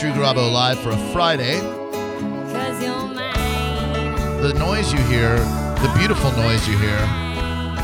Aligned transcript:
Drew 0.00 0.12
Garabo 0.12 0.50
live 0.50 0.80
for 0.80 0.92
a 0.92 0.96
Friday. 1.12 1.60
Cause 1.60 2.82
you're 2.82 2.90
mine. 2.90 4.40
The 4.40 4.54
noise 4.54 4.90
you 4.94 4.98
hear, 5.00 5.36
the 5.36 5.92
beautiful 5.94 6.32
noise 6.32 6.66
you 6.66 6.78
hear, 6.78 6.96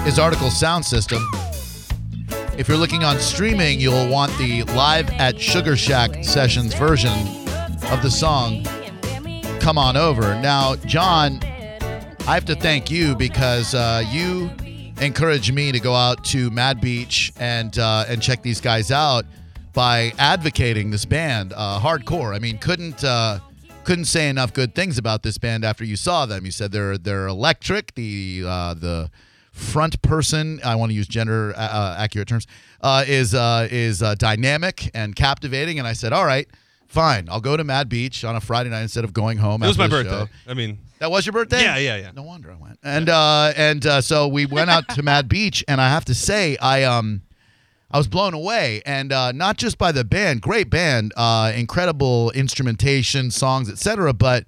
is 0.06 0.18
Artikal 0.18 0.50
Sound 0.50 0.82
System. 0.82 1.22
If 2.56 2.68
you're 2.68 2.78
looking 2.78 3.04
on 3.04 3.18
streaming, 3.18 3.80
you'll 3.80 4.08
want 4.08 4.32
the 4.38 4.62
live 4.62 5.10
at 5.10 5.38
Sugar 5.38 5.76
Shack 5.76 6.24
sessions 6.24 6.72
version 6.72 7.12
of 7.90 8.00
the 8.00 8.10
song 8.10 8.64
Come 9.60 9.76
On 9.76 9.98
Over. 9.98 10.40
Now, 10.40 10.76
John, 10.76 11.38
I 11.42 12.32
have 12.32 12.46
to 12.46 12.54
thank 12.54 12.90
you 12.90 13.14
because 13.14 13.74
uh, 13.74 14.02
you 14.10 14.50
encouraged 15.02 15.52
me 15.52 15.70
to 15.70 15.80
go 15.80 15.94
out 15.94 16.24
to 16.24 16.48
Mad 16.48 16.80
Beach 16.80 17.34
and 17.38 17.78
uh, 17.78 18.06
and 18.08 18.22
check 18.22 18.40
these 18.40 18.62
guys 18.62 18.90
out 18.90 19.26
by 19.76 20.12
advocating 20.18 20.90
this 20.90 21.04
band, 21.04 21.52
uh, 21.54 21.78
hardcore. 21.78 22.34
I 22.34 22.38
mean, 22.40 22.56
couldn't 22.58 23.04
uh, 23.04 23.38
couldn't 23.84 24.06
say 24.06 24.28
enough 24.28 24.52
good 24.52 24.74
things 24.74 24.96
about 24.98 25.22
this 25.22 25.36
band 25.38 25.64
after 25.64 25.84
you 25.84 25.96
saw 25.96 26.24
them. 26.26 26.44
You 26.46 26.50
said 26.50 26.72
they're 26.72 26.96
they're 26.98 27.26
electric. 27.28 27.94
The 27.94 28.42
uh, 28.44 28.74
the 28.74 29.10
front 29.52 30.00
person, 30.02 30.60
I 30.64 30.74
want 30.76 30.90
to 30.90 30.94
use 30.94 31.06
gender 31.06 31.52
uh, 31.56 31.60
uh, 31.60 31.96
accurate 31.98 32.26
terms, 32.26 32.46
uh, 32.80 33.04
is 33.06 33.34
uh, 33.34 33.68
is 33.70 34.02
uh, 34.02 34.14
dynamic 34.16 34.90
and 34.94 35.14
captivating. 35.14 35.78
And 35.78 35.86
I 35.86 35.92
said, 35.92 36.12
all 36.12 36.26
right. 36.26 36.48
Fine, 36.88 37.28
I'll 37.28 37.40
go 37.40 37.56
to 37.56 37.64
Mad 37.64 37.88
Beach 37.88 38.24
on 38.24 38.36
a 38.36 38.40
Friday 38.40 38.70
night 38.70 38.82
instead 38.82 39.02
of 39.02 39.12
going 39.12 39.38
home. 39.38 39.60
It 39.60 39.66
was 39.66 39.76
my 39.76 39.88
birthday. 39.88 40.10
show. 40.10 40.28
I 40.46 40.54
mean, 40.54 40.78
That 41.00 41.10
was 41.10 41.26
your 41.26 41.32
birthday? 41.32 41.60
Yeah, 41.60 41.76
yeah, 41.78 41.96
yeah. 41.96 42.12
No 42.14 42.22
wonder 42.22 42.48
I 42.52 42.54
went. 42.54 42.78
And 42.84 43.08
uh 43.08 43.52
and 43.56 43.84
uh 43.84 44.00
so 44.00 44.28
we 44.28 44.46
went 44.46 44.70
out 44.70 44.88
to 44.90 45.02
Mad 45.02 45.28
Beach 45.28 45.64
and 45.66 45.80
I 45.80 45.88
have 45.88 46.04
to 46.04 46.14
say 46.14 46.56
I 46.58 46.84
um 46.84 47.22
I 47.90 47.98
was 47.98 48.08
blown 48.08 48.34
away 48.34 48.82
and 48.84 49.12
uh 49.12 49.32
not 49.32 49.56
just 49.56 49.78
by 49.78 49.92
the 49.92 50.04
band, 50.04 50.42
great 50.42 50.70
band, 50.70 51.12
uh 51.16 51.52
incredible 51.54 52.30
instrumentation, 52.32 53.30
songs, 53.30 53.70
etc., 53.70 54.12
but 54.12 54.44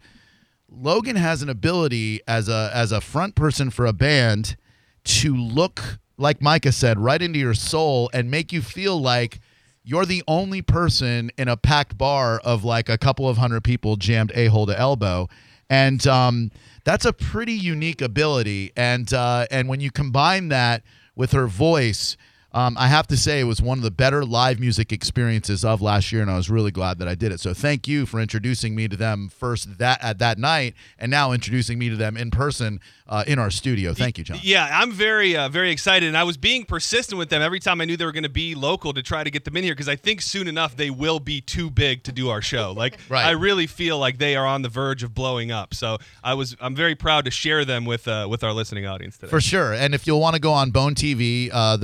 Logan 0.70 1.16
has 1.16 1.42
an 1.42 1.48
ability 1.48 2.20
as 2.26 2.48
a 2.48 2.70
as 2.74 2.92
a 2.92 3.00
front 3.00 3.34
person 3.34 3.70
for 3.70 3.86
a 3.86 3.92
band 3.92 4.56
to 5.04 5.34
look 5.34 5.98
like 6.18 6.42
Micah 6.42 6.72
said 6.72 6.98
right 6.98 7.22
into 7.22 7.38
your 7.38 7.54
soul 7.54 8.10
and 8.12 8.30
make 8.30 8.52
you 8.52 8.60
feel 8.60 9.00
like 9.00 9.40
you're 9.84 10.04
the 10.04 10.22
only 10.28 10.60
person 10.60 11.30
in 11.38 11.48
a 11.48 11.56
packed 11.56 11.96
bar 11.96 12.40
of 12.44 12.64
like 12.64 12.88
a 12.88 12.98
couple 12.98 13.28
of 13.28 13.38
hundred 13.38 13.64
people 13.64 13.96
jammed 13.96 14.32
a 14.34 14.46
hole 14.46 14.66
to 14.66 14.78
elbow 14.78 15.28
and 15.70 16.06
um, 16.06 16.50
that's 16.84 17.04
a 17.04 17.12
pretty 17.12 17.52
unique 17.52 18.00
ability 18.02 18.72
and 18.76 19.12
uh, 19.12 19.46
and 19.50 19.68
when 19.68 19.80
you 19.80 19.90
combine 19.90 20.48
that 20.48 20.82
with 21.14 21.32
her 21.32 21.46
voice 21.46 22.16
um, 22.58 22.76
I 22.76 22.88
have 22.88 23.06
to 23.06 23.16
say 23.16 23.38
it 23.38 23.44
was 23.44 23.62
one 23.62 23.78
of 23.78 23.84
the 23.84 23.90
better 23.92 24.24
live 24.24 24.58
music 24.58 24.92
experiences 24.92 25.64
of 25.64 25.80
last 25.80 26.10
year, 26.10 26.22
and 26.22 26.30
I 26.30 26.36
was 26.36 26.50
really 26.50 26.72
glad 26.72 26.98
that 26.98 27.06
I 27.06 27.14
did 27.14 27.30
it. 27.30 27.38
So 27.38 27.54
thank 27.54 27.86
you 27.86 28.04
for 28.04 28.18
introducing 28.18 28.74
me 28.74 28.88
to 28.88 28.96
them 28.96 29.28
first 29.28 29.78
that 29.78 30.02
at 30.02 30.18
that 30.18 30.38
night, 30.38 30.74
and 30.98 31.08
now 31.08 31.30
introducing 31.30 31.78
me 31.78 31.88
to 31.88 31.94
them 31.94 32.16
in 32.16 32.32
person 32.32 32.80
uh, 33.08 33.24
in 33.26 33.38
our 33.38 33.50
studio. 33.50 33.94
Thank 33.94 34.18
you, 34.18 34.24
John. 34.24 34.40
yeah, 34.42 34.68
I'm 34.82 34.90
very, 34.92 35.36
uh, 35.36 35.48
very 35.48 35.70
excited, 35.70 36.06
and 36.08 36.16
I 36.16 36.24
was 36.24 36.36
being 36.36 36.64
persistent 36.64 37.18
with 37.18 37.30
them 37.30 37.42
every 37.42 37.60
time 37.60 37.80
I 37.80 37.84
knew 37.84 37.96
they 37.96 38.04
were 38.04 38.12
going 38.12 38.24
to 38.24 38.28
be 38.28 38.54
local 38.54 38.92
to 38.92 39.02
try 39.02 39.22
to 39.24 39.30
get 39.30 39.44
them 39.44 39.56
in 39.56 39.62
here 39.64 39.74
because 39.74 39.88
I 39.88 39.96
think 39.96 40.20
soon 40.20 40.48
enough 40.48 40.76
they 40.76 40.90
will 40.90 41.20
be 41.20 41.40
too 41.40 41.70
big 41.70 42.02
to 42.04 42.12
do 42.12 42.28
our 42.28 42.42
show. 42.42 42.72
Like, 42.72 42.98
Right. 43.08 43.24
I 43.24 43.30
really 43.30 43.66
feel 43.66 43.98
like 43.98 44.18
they 44.18 44.36
are 44.36 44.44
on 44.46 44.62
the 44.62 44.68
verge 44.68 45.02
of 45.02 45.14
blowing 45.14 45.50
up. 45.50 45.72
So 45.72 45.98
I 46.22 46.34
was, 46.34 46.56
I'm 46.60 46.74
very 46.74 46.94
proud 46.94 47.24
to 47.24 47.30
share 47.30 47.64
them 47.64 47.84
with, 47.84 48.06
uh, 48.06 48.26
with 48.28 48.44
our 48.44 48.52
listening 48.52 48.86
audience 48.86 49.16
today. 49.16 49.30
For 49.30 49.40
sure. 49.40 49.72
And 49.72 49.94
if 49.94 50.06
you'll 50.06 50.20
want 50.20 50.34
to 50.34 50.40
go 50.40 50.52
on 50.52 50.70
Bone 50.70 50.94
TV, 50.94 51.48
uh, 51.50 51.76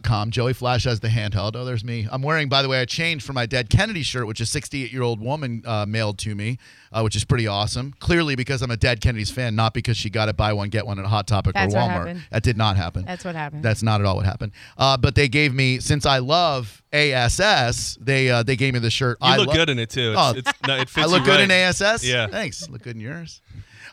theboneonline.com, 0.00 0.30
Joey 0.30 0.52
Flash 0.52 0.84
has 0.84 1.00
the 1.00 1.08
handheld. 1.08 1.52
Oh, 1.56 1.64
there's 1.64 1.84
me. 1.84 2.06
I'm 2.10 2.22
wearing, 2.22 2.48
by 2.48 2.62
the 2.62 2.68
way, 2.68 2.80
I 2.80 2.84
changed 2.84 3.24
for 3.24 3.32
my 3.32 3.46
Dead 3.46 3.70
Kennedy 3.70 4.02
shirt, 4.02 4.26
which 4.26 4.40
a 4.40 4.46
68 4.46 4.92
year 4.92 5.02
old 5.02 5.20
woman 5.20 5.62
uh, 5.66 5.86
mailed 5.86 6.18
to 6.20 6.34
me, 6.34 6.58
uh, 6.92 7.02
which 7.02 7.16
is 7.16 7.24
pretty 7.24 7.46
awesome. 7.46 7.94
Clearly 8.00 8.34
because 8.36 8.62
I'm 8.62 8.70
a 8.70 8.76
Dead 8.76 9.00
Kennedy's 9.00 9.30
fan, 9.30 9.54
not 9.54 9.74
because 9.74 9.96
she 9.96 10.10
got 10.10 10.28
it 10.28 10.36
buy 10.36 10.52
one, 10.52 10.68
get 10.68 10.86
one 10.86 10.98
at 10.98 11.06
Hot 11.06 11.26
Topic 11.26 11.54
That's 11.54 11.74
or 11.74 11.78
what 11.78 11.88
Walmart. 11.90 11.92
happened. 11.92 12.22
That 12.30 12.42
did 12.42 12.56
not 12.56 12.76
happen. 12.76 13.04
That's 13.04 13.24
what 13.24 13.34
happened. 13.34 13.62
That's 13.62 13.82
not 13.82 14.00
at 14.00 14.06
all 14.06 14.16
what 14.16 14.24
happened. 14.26 14.52
Uh, 14.76 14.96
but 14.96 15.14
they 15.14 15.28
gave 15.28 15.54
me, 15.54 15.80
since 15.80 16.06
I 16.06 16.18
love 16.18 16.82
ASS, 16.92 17.98
they 18.00 18.30
uh, 18.30 18.42
they 18.42 18.56
gave 18.56 18.74
me 18.74 18.80
the 18.80 18.90
shirt. 18.90 19.18
You 19.20 19.28
I 19.28 19.36
look 19.36 19.48
lo- 19.48 19.54
good 19.54 19.70
in 19.70 19.78
it 19.78 19.90
too. 19.90 20.10
It's, 20.12 20.18
Oh. 20.20 20.32
it's, 20.36 20.52
no, 20.66 20.76
it 20.76 20.88
fits 20.88 21.06
I 21.06 21.10
look 21.10 21.20
you 21.20 21.26
good 21.26 21.40
right. 21.40 21.44
in 21.44 21.50
ASS. 21.50 22.04
Yeah. 22.04 22.26
thanks. 22.28 22.68
Look 22.68 22.82
good 22.82 22.96
in 22.96 23.00
yours. 23.02 23.40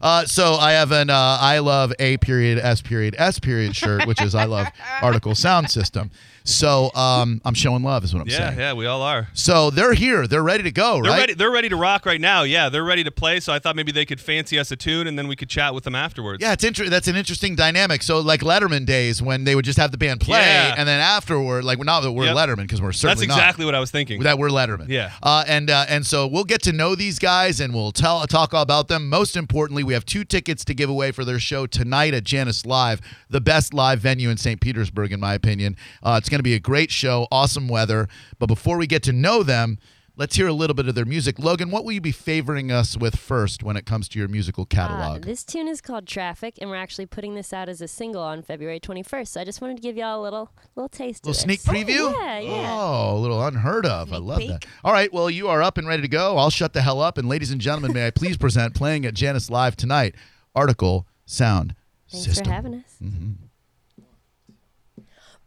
Uh, 0.01 0.25
so 0.25 0.53
I 0.55 0.71
have 0.73 0.91
an 0.91 1.09
uh, 1.09 1.37
I 1.41 1.59
love 1.59 1.93
A 1.99 2.17
period 2.17 2.59
S 2.59 2.81
period 2.81 3.15
S 3.17 3.39
period 3.39 3.75
shirt, 3.75 4.05
which 4.07 4.21
is 4.21 4.35
I 4.35 4.45
love 4.45 4.67
Artikal 5.01 5.35
Sound 5.35 5.69
System. 5.69 6.11
So 6.45 6.89
um, 6.95 7.41
I'm 7.45 7.53
showing 7.53 7.83
love, 7.83 8.03
is 8.03 8.11
what 8.13 8.21
I'm 8.21 8.27
Yeah, 8.27 8.37
saying. 8.37 8.57
yeah, 8.59 8.67
yeah, 8.69 8.73
we 8.73 8.87
all 8.87 9.03
are. 9.03 9.27
So 9.33 9.69
they're 9.69 9.93
here. 9.93 10.25
They're 10.25 10.41
ready 10.41 10.63
to 10.63 10.71
go, 10.71 10.99
They're 11.03 11.11
right? 11.11 11.19
ready. 11.19 11.33
They're 11.35 11.51
ready 11.51 11.69
to 11.69 11.75
rock 11.75 12.07
right 12.07 12.19
now. 12.19 12.41
Yeah, 12.41 12.69
they're 12.69 12.83
ready 12.83 13.03
to 13.03 13.11
play. 13.11 13.39
So 13.39 13.53
I 13.53 13.59
thought 13.59 13.75
maybe 13.75 13.91
they 13.91 14.05
could 14.05 14.19
fancy 14.19 14.57
us 14.57 14.71
a 14.71 14.75
tune, 14.75 15.05
and 15.05 15.19
then 15.19 15.27
we 15.27 15.35
could 15.35 15.49
chat 15.49 15.75
with 15.75 15.83
them 15.83 15.93
afterwards. 15.93 16.41
Yeah, 16.41 16.53
it's 16.53 16.63
inter- 16.63 16.89
That's 16.89 17.07
an 17.07 17.15
interesting 17.15 17.55
dynamic. 17.55 18.01
So 18.01 18.19
like 18.21 18.39
Letterman 18.39 18.87
days 18.87 19.21
when 19.21 19.43
they 19.43 19.53
would 19.53 19.65
just 19.65 19.77
have 19.77 19.91
the 19.91 19.97
band 19.99 20.21
play, 20.21 20.39
Yeah. 20.39 20.73
and 20.75 20.87
then 20.87 20.99
afterward, 20.99 21.65
like 21.65 21.77
not 21.83 22.01
that 22.01 22.13
we're 22.13 22.25
Yep. 22.25 22.35
Letterman 22.37 22.61
because 22.61 22.81
we're 22.81 22.87
that's 22.87 22.99
certainly 22.99 23.27
not. 23.27 23.35
That's 23.35 23.43
exactly 23.45 23.65
what 23.65 23.75
I 23.75 23.79
was 23.79 23.91
thinking. 23.91 24.23
that 24.23 24.39
we're 24.39 24.49
Letterman. 24.49 24.87
Yeah. 24.87 25.11
Uh, 25.21 25.43
and 25.45 25.69
uh, 25.69 25.85
and 25.87 26.03
so 26.07 26.25
we'll 26.25 26.45
get 26.45 26.63
to 26.63 26.71
know 26.71 26.95
these 26.95 27.19
guys 27.19 27.59
and 27.59 27.75
we'll 27.75 27.91
tell 27.91 28.25
talk 28.25 28.55
all 28.55 28.63
about 28.63 28.87
them. 28.87 29.07
Most 29.09 29.35
importantly, 29.37 29.83
we 29.89 29.95
have 29.95 30.05
two 30.05 30.23
tickets 30.23 30.63
to 30.65 30.75
give 30.75 30.87
away 30.87 31.11
for 31.11 31.25
their 31.25 31.39
show 31.39 31.65
tonight 31.65 32.13
at 32.13 32.23
Jannus 32.23 32.63
Live, 32.63 33.01
the 33.27 33.41
best 33.41 33.73
live 33.73 33.99
venue 33.99 34.29
in 34.29 34.37
St. 34.37 34.61
Petersburg, 34.61 35.11
in 35.11 35.19
my 35.19 35.33
opinion. 35.33 35.75
Uh, 36.03 36.13
it's 36.19 36.29
going 36.29 36.37
to 36.37 36.43
be 36.43 36.53
a 36.53 36.59
great 36.59 36.91
show, 36.91 37.27
awesome 37.31 37.67
weather. 37.67 38.07
But 38.37 38.45
before 38.45 38.77
we 38.77 38.85
get 38.85 39.01
to 39.03 39.11
know 39.11 39.41
them. 39.41 39.79
Let's 40.19 40.35
hear 40.35 40.47
a 40.47 40.53
little 40.53 40.73
bit 40.73 40.89
of 40.89 40.95
their 40.95 41.05
music. 41.05 41.39
Logan, 41.39 41.71
what 41.71 41.85
will 41.85 41.93
you 41.93 42.01
be 42.01 42.11
favoring 42.11 42.73
us 42.73 42.97
with 42.97 43.15
first 43.15 43.63
when 43.63 43.77
it 43.77 43.85
comes 43.85 44.09
to 44.09 44.19
your 44.19 44.27
musical 44.27 44.63
Uh, 44.63 44.65
catalog? 44.65 45.21
this 45.23 45.45
tune 45.45 45.69
is 45.69 45.79
called 45.79 46.05
Traffic, 46.05 46.55
and 46.59 46.69
we're 46.69 46.75
actually 46.75 47.05
putting 47.05 47.35
this 47.35 47.53
out 47.53 47.69
as 47.69 47.79
a 47.79 47.87
single 47.87 48.21
on 48.21 48.41
February 48.41 48.81
21st. 48.81 49.29
So 49.29 49.39
I 49.39 49.45
just 49.45 49.61
wanted 49.61 49.77
to 49.77 49.81
give 49.81 49.95
y'all 49.95 50.19
a 50.19 50.21
little 50.21 50.51
little 50.75 50.89
taste 50.89 51.25
little 51.25 51.37
of 51.37 51.41
sneak 51.41 51.61
this. 51.61 51.73
preview? 51.73 52.11
Yeah, 52.13 52.39
yeah. 52.39 52.67
Oh, 52.69 53.15
a 53.15 53.19
little 53.19 53.41
unheard 53.45 53.85
of. 53.85 54.11
I 54.11 54.17
love 54.17 54.39
peek. 54.39 54.49
that. 54.49 54.65
All 54.83 54.91
right, 54.91 55.11
well, 55.13 55.29
you 55.29 55.47
are 55.47 55.63
up 55.63 55.77
and 55.77 55.87
ready 55.87 56.01
to 56.01 56.09
go. 56.09 56.37
I'll 56.37 56.49
shut 56.49 56.73
the 56.73 56.81
hell 56.81 56.99
up. 56.99 57.17
And 57.17 57.29
ladies 57.29 57.49
and 57.51 57.61
gentlemen, 57.61 57.93
may 57.93 58.05
I 58.07 58.11
please 58.11 58.35
present 58.35 58.75
playing 58.75 59.05
at 59.05 59.13
Jannus 59.13 59.49
Live 59.49 59.77
tonight, 59.77 60.15
Artikal 60.53 61.05
Sound 61.25 61.75
Thanks 62.11 62.25
System. 62.25 62.43
for 62.45 62.51
having 62.51 62.75
us. 62.75 62.97
Mm-hmm. 63.01 63.45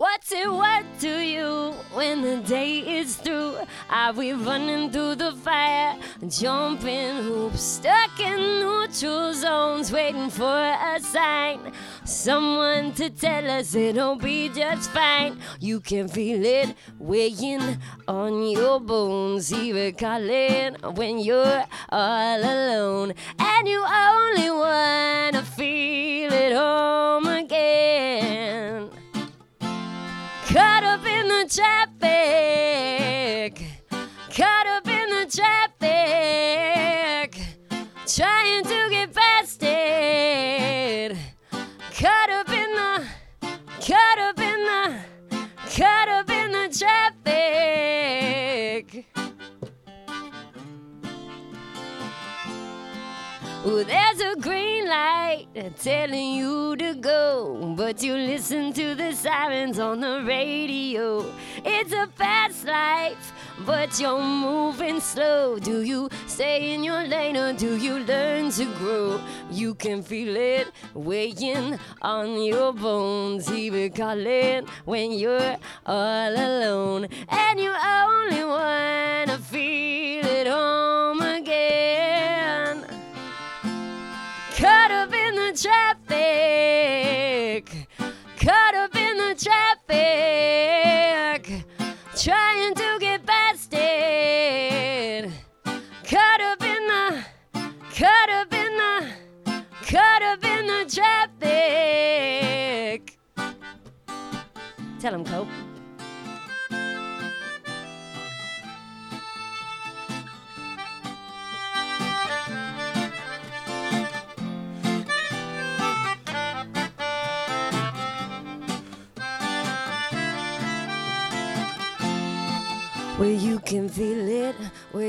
What's 0.03 0.33
it 0.33 0.53
worth 0.53 1.01
to 1.03 1.21
you 1.25 1.75
when 1.95 2.23
the 2.23 2.39
day 2.39 2.99
is 2.99 3.15
through? 3.15 3.55
Are 3.89 4.13
we 4.13 4.33
running 4.33 4.91
through 4.91 5.15
the 5.15 5.31
fire, 5.31 5.97
jumping 6.27 7.23
hoops, 7.23 7.63
stuck 7.63 8.19
in 8.19 8.59
neutral 8.59 9.33
zones, 9.33 9.93
waiting 9.93 10.29
for 10.29 10.59
a 10.93 10.99
sign? 10.99 11.73
Someone 12.05 12.91
to 12.95 13.11
tell 13.11 13.49
us 13.49 13.77
it'll 13.77 14.17
be 14.17 14.49
just 14.49 14.91
fine. 14.91 15.39
You 15.61 15.79
can 15.79 16.09
feel 16.09 16.45
it 16.45 16.75
weighing 16.99 17.79
on 18.09 18.43
your 18.49 18.81
bones, 18.81 19.53
even 19.53 19.95
calling 19.95 20.75
when 20.97 21.21
you're 21.21 21.65
all 21.91 22.41
alone, 22.41 23.15
and 23.39 23.69
you 23.69 23.85
only 23.87 24.51
wanna 24.51 25.45
feel 25.45 26.33
it 26.33 26.53
home 26.57 27.29
again. 27.29 28.42
Caught 30.53 30.85
up 30.85 31.07
in 31.07 31.29
the 31.29 31.49
traffic. 31.49 32.03
Caught 34.37 34.67
up 34.67 34.87
in 34.87 35.09
the 35.09 35.25
traffic. 35.35 35.81
Try 38.07 38.42
telling 55.71 56.35
you 56.35 56.77
to 56.77 56.95
go, 56.95 57.75
but 57.77 58.03
you 58.03 58.15
listen 58.15 58.73
to 58.73 58.95
the 58.95 59.13
sirens 59.13 59.79
on 59.79 60.01
the 60.01 60.23
radio. 60.27 61.25
It's 61.65 61.93
a 61.93 62.07
fast 62.09 62.65
life, 62.65 63.33
but 63.65 63.99
you're 64.01 64.23
moving 64.23 65.01
slow. 65.01 65.59
Do 65.59 65.83
you 65.83 66.09
stay 66.27 66.75
in 66.75 66.83
your 66.83 67.07
lane 67.07 67.37
or 67.37 67.53
do 67.53 67.77
you 67.77 68.01
learn 68.01 68.51
to 68.53 68.65
grow? 68.77 69.21
You 69.51 69.75
can 69.75 70.03
feel 70.03 70.37
it 70.37 70.69
weighing 70.95 71.79
on 72.01 72.43
your 72.43 72.73
bones, 72.73 73.51
even 73.53 73.93
calling 73.93 74.67
when 74.85 75.13
you're 75.13 75.57
all 75.87 76.35
alone, 76.35 77.09
and 77.29 77.61
you're 77.61 77.77
only 77.77 78.45
wanna 78.45 79.32
traffic. 85.55 86.09
Caught 88.39 88.75
up 88.75 88.97
in 88.97 89.17
the 89.19 89.35
traffic. 89.35 90.32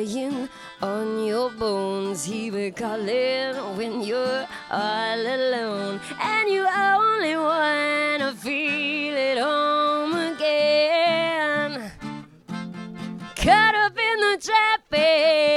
Weighing 0.04 0.50
on 0.82 1.26
your 1.26 1.50
bones. 1.52 2.24
He 2.24 2.52
will 2.52 2.72
call 2.72 3.08
it 3.08 3.56
when 3.78 4.02
you're 4.02 4.48
all 4.72 5.20
alone. 5.20 6.00
And 6.22 6.50
you 6.50 6.66
only 6.68 7.36
wanna 7.36 8.34
feel 8.34 9.16
it 9.16 9.38
home 9.38 10.14
again. 10.14 11.92
Caught 13.36 13.76
up 13.76 13.98
in 13.98 14.20
the 14.20 14.38
traffic. 14.42 15.53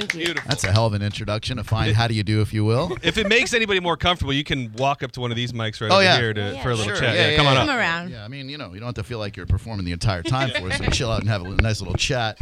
Right. 0.00 0.08
Beautiful. 0.12 0.48
That's 0.48 0.64
a 0.64 0.72
hell 0.72 0.86
of 0.86 0.94
an 0.94 1.02
introduction. 1.02 1.58
A 1.58 1.64
fine 1.64 1.94
how 1.94 2.06
do 2.08 2.14
you 2.14 2.22
do, 2.22 2.40
if 2.40 2.52
you 2.52 2.64
will. 2.64 2.96
If 3.02 3.18
it 3.18 3.28
makes 3.28 3.54
anybody 3.54 3.80
more 3.80 3.96
comfortable, 3.96 4.32
you 4.32 4.44
can 4.44 4.72
walk 4.76 5.02
up 5.02 5.12
to 5.12 5.20
one 5.20 5.30
of 5.30 5.36
these 5.36 5.52
mics 5.52 5.80
right 5.80 5.90
Oh, 5.90 5.96
over 5.96 6.02
yeah. 6.04 6.16
here 6.18 6.34
to, 6.34 6.48
Oh, 6.48 6.52
yeah. 6.52 6.62
for 6.62 6.70
a 6.70 6.74
little 6.74 6.92
Sure. 6.92 7.00
chat. 7.00 7.14
Yeah, 7.14 7.22
Yeah, 7.22 7.30
yeah, 7.30 7.36
come 7.36 7.46
on 7.46 7.54
yeah. 7.54 7.60
up. 7.62 7.68
Come 7.68 7.76
around. 7.78 8.10
Yeah, 8.10 8.24
I 8.24 8.28
mean, 8.28 8.48
you 8.48 8.58
know, 8.58 8.72
you 8.74 8.80
don't 8.80 8.86
have 8.88 8.94
to 8.96 9.02
feel 9.04 9.18
like 9.18 9.36
you're 9.36 9.46
performing 9.46 9.84
the 9.84 9.92
entire 9.92 10.22
time 10.22 10.50
for 10.50 10.68
us. 10.70 10.78
So 10.86 10.90
chill 10.90 11.10
out 11.10 11.20
and 11.20 11.28
have 11.28 11.42
a 11.42 11.48
nice 11.62 11.80
little 11.80 11.94
chat. 11.96 12.38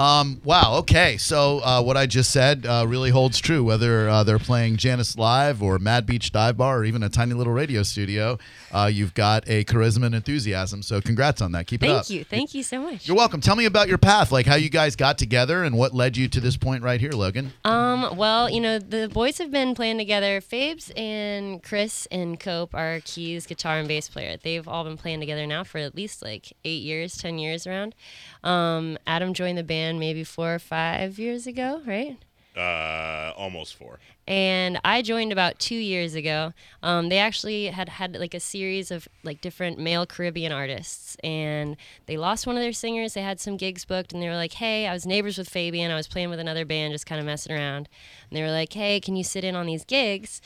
Um, 0.00 0.40
wow. 0.44 0.76
Okay. 0.78 1.18
So 1.18 1.60
uh, 1.62 1.82
what 1.82 1.98
I 1.98 2.06
just 2.06 2.30
said 2.30 2.64
uh, 2.64 2.86
really 2.88 3.10
holds 3.10 3.38
true. 3.38 3.62
Whether 3.62 4.08
uh, 4.08 4.24
they're 4.24 4.38
playing 4.38 4.78
Jannus 4.78 5.18
Live 5.18 5.62
or 5.62 5.78
Mad 5.78 6.06
Beach 6.06 6.32
Dive 6.32 6.56
Bar 6.56 6.78
or 6.78 6.84
even 6.86 7.02
a 7.02 7.10
tiny 7.10 7.34
little 7.34 7.52
radio 7.52 7.82
studio, 7.82 8.38
uh, 8.72 8.90
you've 8.90 9.12
got 9.12 9.44
a 9.46 9.62
charisma 9.64 10.06
and 10.06 10.14
enthusiasm. 10.14 10.82
So 10.82 11.02
congrats 11.02 11.42
on 11.42 11.52
that. 11.52 11.66
Keep 11.66 11.82
it 11.82 11.90
up. 11.90 12.06
Thank 12.06 12.18
you. 12.18 12.24
Thank 12.24 12.54
you 12.54 12.62
so 12.62 12.80
much. 12.80 13.06
You're 13.06 13.16
welcome. 13.16 13.42
Tell 13.42 13.56
me 13.56 13.66
about 13.66 13.88
your 13.88 13.98
path, 13.98 14.32
like 14.32 14.46
how 14.46 14.54
you 14.54 14.70
guys 14.70 14.96
got 14.96 15.18
together 15.18 15.64
and 15.64 15.76
what 15.76 15.94
led 15.94 16.16
you 16.16 16.28
to 16.28 16.40
this 16.40 16.56
point 16.56 16.82
right 16.82 16.98
here, 16.98 17.12
Logan. 17.12 17.52
Um, 17.66 18.16
well, 18.16 18.48
you 18.48 18.62
know, 18.62 18.78
the 18.78 19.10
boys 19.12 19.36
have 19.36 19.50
been 19.50 19.74
playing 19.74 19.98
together. 19.98 20.40
Fabes 20.40 20.90
and 20.98 21.62
Chris 21.62 22.06
and 22.10 22.40
Cope 22.40 22.74
are 22.74 23.00
keys, 23.04 23.46
guitar, 23.46 23.76
and 23.76 23.86
bass 23.86 24.08
player. 24.08 24.38
They've 24.42 24.66
all 24.66 24.84
been 24.84 24.96
playing 24.96 25.20
together 25.20 25.46
now 25.46 25.62
for 25.62 25.76
at 25.76 25.94
least 25.94 26.22
like 26.22 26.54
eight 26.64 26.82
years, 26.82 27.18
ten 27.18 27.38
years 27.38 27.66
around. 27.66 27.94
Um, 28.42 28.96
Adam 29.06 29.34
joined 29.34 29.58
the 29.58 29.62
band 29.62 29.89
maybe 29.98 30.24
four 30.24 30.54
or 30.54 30.58
five 30.58 31.18
years 31.18 31.46
ago, 31.46 31.82
right? 31.86 32.16
Uh, 32.56 33.32
almost 33.36 33.76
four. 33.76 33.98
And 34.30 34.80
I 34.84 35.02
joined 35.02 35.32
about 35.32 35.58
two 35.58 35.74
years 35.74 36.14
ago. 36.14 36.52
Um, 36.84 37.08
they 37.08 37.18
actually 37.18 37.66
had 37.66 37.88
had 37.88 38.16
like 38.16 38.32
a 38.32 38.38
series 38.40 38.92
of 38.92 39.08
like 39.24 39.40
different 39.40 39.78
male 39.80 40.06
Caribbean 40.06 40.52
artists, 40.52 41.16
and 41.24 41.76
they 42.06 42.16
lost 42.16 42.46
one 42.46 42.56
of 42.56 42.62
their 42.62 42.72
singers. 42.72 43.14
They 43.14 43.22
had 43.22 43.40
some 43.40 43.56
gigs 43.56 43.84
booked, 43.84 44.12
and 44.12 44.22
they 44.22 44.28
were 44.28 44.36
like, 44.36 44.52
"Hey, 44.54 44.86
I 44.86 44.92
was 44.92 45.04
neighbors 45.04 45.36
with 45.36 45.48
Fabian. 45.48 45.90
I 45.90 45.96
was 45.96 46.06
playing 46.06 46.30
with 46.30 46.38
another 46.38 46.64
band, 46.64 46.92
just 46.94 47.06
kind 47.06 47.18
of 47.18 47.26
messing 47.26 47.52
around." 47.54 47.88
And 48.30 48.36
they 48.38 48.42
were 48.42 48.52
like, 48.52 48.72
"Hey, 48.72 49.00
can 49.00 49.16
you 49.16 49.24
sit 49.24 49.42
in 49.42 49.56
on 49.56 49.66
these 49.66 49.84
gigs?" 49.84 50.40